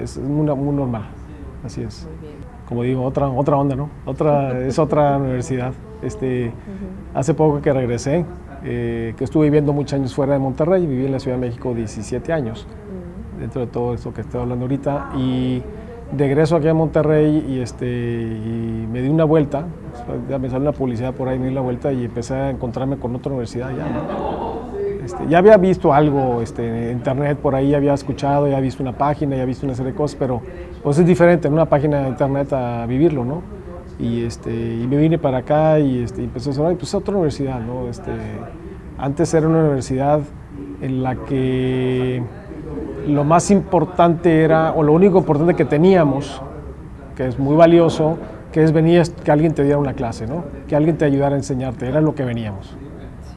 [0.00, 1.08] es muy, muy normal,
[1.64, 2.08] así es.
[2.66, 3.88] Como digo, otra, otra onda, ¿no?
[4.04, 5.72] Otra, es otra universidad.
[6.02, 6.52] Este,
[7.14, 8.24] Hace poco que regresé,
[8.64, 11.74] eh, que estuve viviendo muchos años fuera de Monterrey, viví en la Ciudad de México
[11.74, 12.66] 17 años,
[13.40, 15.62] dentro de todo esto que estoy hablando ahorita, y
[16.16, 19.66] regreso aquí a Monterrey y, este, y me di una vuelta,
[20.28, 22.98] ya me salió una publicidad por ahí, me di la vuelta y empecé a encontrarme
[22.98, 23.86] con otra universidad ya.
[25.18, 28.82] Este, ya había visto algo este, en internet por ahí, había escuchado, ya había visto
[28.82, 30.40] una página, ya había visto una serie de cosas, pero
[30.82, 33.42] pues es diferente en una página de internet a vivirlo, ¿no?
[33.98, 37.14] Y, este, y me vine para acá y, este, y empecé a decir, pues otra
[37.14, 37.88] universidad, ¿no?
[37.88, 38.12] Este,
[38.96, 40.20] antes era una universidad
[40.80, 42.22] en la que
[43.08, 46.40] lo más importante era, o lo único importante que teníamos,
[47.16, 48.18] que es muy valioso,
[48.52, 50.44] que es venir, que alguien te diera una clase, ¿no?
[50.68, 52.76] Que alguien te ayudara a enseñarte, era lo que veníamos.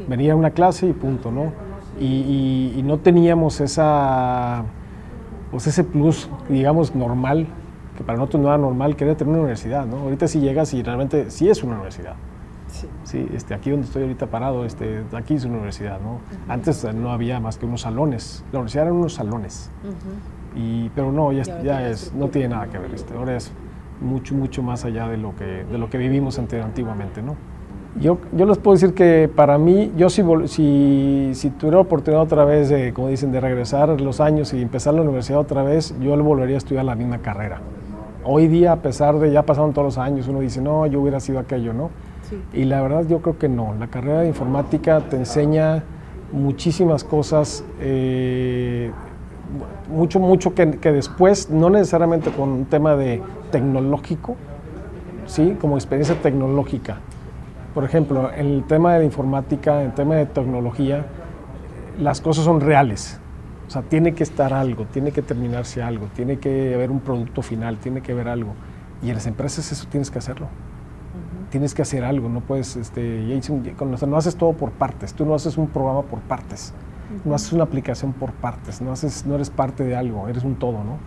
[0.07, 1.70] Venía a una clase y punto, ¿no?
[2.01, 4.63] Y, no teníamos esa,
[5.51, 7.47] pues ese plus, digamos, normal,
[7.95, 9.97] que para nosotros no era normal, que era tener una universidad, ¿no?
[9.97, 12.15] Ahorita sí llegas y realmente sí es una universidad.
[13.03, 13.27] Sí.
[13.33, 16.19] este, aquí donde estoy ahorita parado, este, aquí es una universidad, ¿no?
[16.47, 18.43] Antes no había más que unos salones.
[18.51, 19.69] La universidad eran unos salones.
[20.55, 22.93] y, pero no, ya, ya, es, no tiene nada que ver.
[22.93, 23.51] Este, ahora es
[23.99, 27.35] mucho, mucho más allá de lo que, de lo que vivimos antiguamente, ¿no?
[27.99, 32.45] Yo, yo les puedo decir que para mí, yo si, si, si tuviera oportunidad otra
[32.45, 36.15] vez, de, como dicen, de regresar los años y empezar la universidad otra vez, yo
[36.15, 37.59] le volvería a estudiar la misma carrera.
[38.23, 41.19] Hoy día, a pesar de ya pasaron todos los años, uno dice, no, yo hubiera
[41.19, 41.89] sido aquello, ¿no?
[42.53, 43.75] Y la verdad yo creo que no.
[43.77, 45.83] La carrera de informática te enseña
[46.31, 48.91] muchísimas cosas, eh,
[49.89, 53.21] mucho, mucho que, que, después, no necesariamente con un tema de
[53.51, 54.37] tecnológico,
[55.25, 55.57] ¿sí?
[55.59, 56.99] Como experiencia tecnológica
[57.73, 61.05] por ejemplo, en el tema de la informática, en el tema de tecnología,
[61.99, 63.19] las cosas son reales.
[63.67, 67.41] O sea, tiene que estar algo, tiene que terminarse algo, tiene que haber un producto
[67.41, 68.53] final, tiene que haber algo.
[69.01, 70.47] Y en las empresas eso tienes que hacerlo.
[71.49, 73.39] Tienes que hacer algo, no puedes, este,
[74.07, 76.73] no haces todo por partes, tú no haces un programa por partes,
[77.25, 80.55] no haces una aplicación por partes, no, haces, no eres parte de algo, eres un
[80.55, 80.97] todo, ¿no?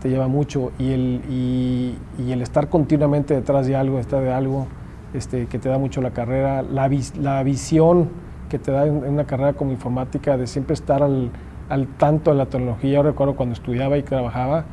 [0.00, 4.32] Te lleva mucho y el, y, y el estar continuamente detrás de algo, detrás de
[4.32, 4.66] algo,
[5.14, 6.90] este, que te da mucho la carrera, la,
[7.20, 8.08] la visión
[8.48, 11.30] que te da en, una carrera como informática de siempre estar al,
[11.68, 12.92] al, tanto de la tecnología.
[12.92, 14.64] Yo recuerdo cuando estudiaba y trabajaba,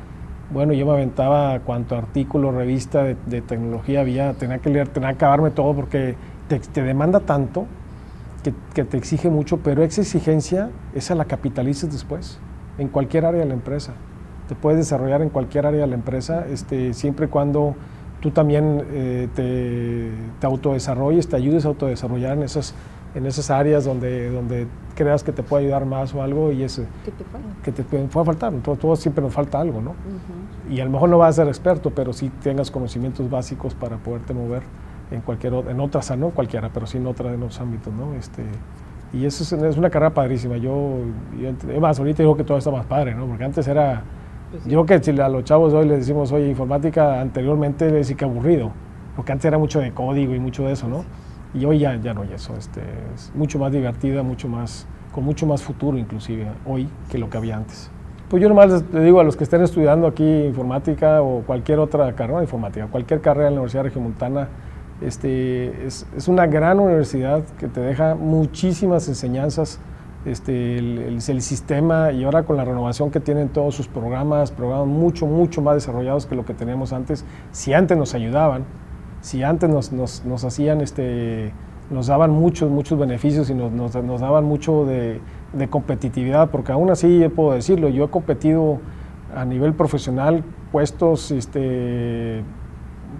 [0.51, 5.15] bueno, yo me aventaba cuanto artículo, revista de, tecnología había, tenía que leer, tenía que
[5.15, 6.15] acabarme todo porque
[6.47, 7.67] te, te demanda tanto
[8.43, 12.39] que, que, te exige mucho, pero esa exigencia, esa la capitalizas después,
[12.77, 13.93] en cualquier área de la empresa.
[14.47, 17.75] Te puedes desarrollar en cualquier área de la empresa, este, siempre y cuando
[18.19, 22.73] tú también eh, te, te, autodesarrolles, te ayudes a autodesarrollar en esas,
[23.15, 26.85] en esas áreas donde, donde creas que te puede ayudar más o algo y ese
[27.05, 27.23] ¿Qué te?
[27.63, 29.93] Que te puede, faltar, todos, siempre nos falta algo, ¿no?
[30.69, 33.97] Y a lo mejor no vas a ser experto, pero sí tengas conocimientos básicos para
[33.97, 34.63] poderte mover
[35.11, 38.13] en cualquier en otras, no cualquiera, pero sí en otras, en otros ámbitos, ¿no?
[38.13, 38.43] Este,
[39.11, 40.57] y eso es, es una carrera padrísima.
[40.57, 40.99] Yo,
[41.39, 43.25] yo, más, ahorita digo que todo está más padre, ¿no?
[43.25, 44.03] Porque antes era
[44.51, 48.17] pues Yo que si a los chavos hoy les decimos, oye, informática, anteriormente les decía
[48.17, 48.71] que aburrido,
[49.15, 51.05] porque antes era mucho de código y mucho de eso, ¿no?
[51.53, 52.81] Y hoy ya, ya no hay eso, este,
[53.13, 57.37] es mucho más divertida, mucho más, con mucho más futuro inclusive hoy que lo que
[57.37, 57.91] había antes.
[58.29, 62.13] Pues yo nomás les, digo a los que estén estudiando aquí informática o cualquier otra
[62.13, 64.47] carrera, informática, cualquier carrera en la Universidad Regiomontana,
[65.01, 69.79] este, es, es una gran universidad que te deja muchísimas enseñanzas
[70.25, 75.25] este, el, sistema y ahora con la renovación que tienen todos sus programas, programas mucho,
[75.25, 77.25] mucho más desarrollados que lo que teníamos antes.
[77.51, 78.65] Si antes nos ayudaban,
[79.21, 81.53] si antes nos, nos, nos hacían, este,
[81.89, 85.21] nos daban muchos, muchos beneficios y nos, nos, daban mucho de,
[85.53, 88.79] de, competitividad, porque aún así puedo decirlo, yo he competido
[89.35, 92.43] a nivel profesional puestos, este,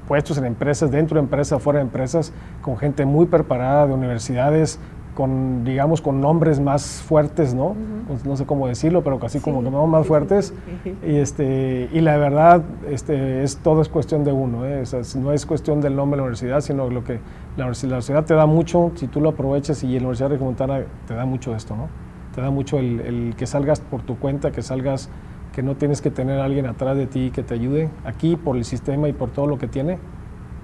[0.08, 4.80] puestos en empresas, dentro de empresas, fuera de empresas, con gente muy preparada de universidades
[5.20, 7.76] con, digamos, con nombres más fuertes, ¿no?
[8.08, 10.54] Pues, no sé cómo decirlo, pero casi como que más fuertes.
[11.06, 14.84] Y, este, y la verdad, este, es, todo es cuestión de uno, ¿eh?
[15.18, 17.20] no es cuestión del nombre de la universidad, sino lo que
[17.58, 21.16] la universidad, te da mucho, si tú lo aprovechas y la Universidad de Montana te
[21.16, 21.90] da mucho esto, ¿no?
[22.34, 25.10] Te da mucho el, el, que salgas por tu cuenta, que salgas,
[25.54, 28.56] que no tienes que tener a alguien atrás de ti que te ayude, aquí por
[28.56, 29.98] el sistema y por todo lo que tiene,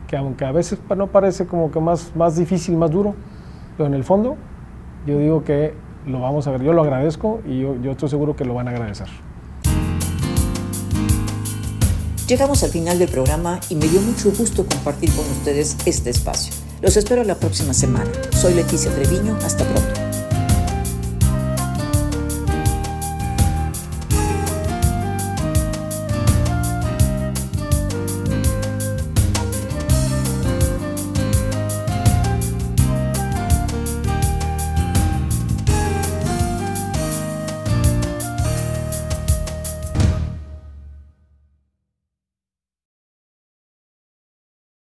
[0.07, 3.15] que aunque a veces no parece como que más, más difícil, más duro,
[3.77, 4.37] pero en el fondo,
[5.05, 5.73] yo digo que
[6.05, 6.63] lo vamos a ver.
[6.63, 9.07] Yo lo agradezco y yo, estoy seguro que lo van a agradecer.
[12.27, 16.53] Llegamos al final del programa y me dio mucho gusto compartir con ustedes este espacio.
[16.81, 18.09] Los espero la próxima semana.
[18.31, 19.35] Soy Leticia Treviño.
[19.43, 20.14] Hasta pronto.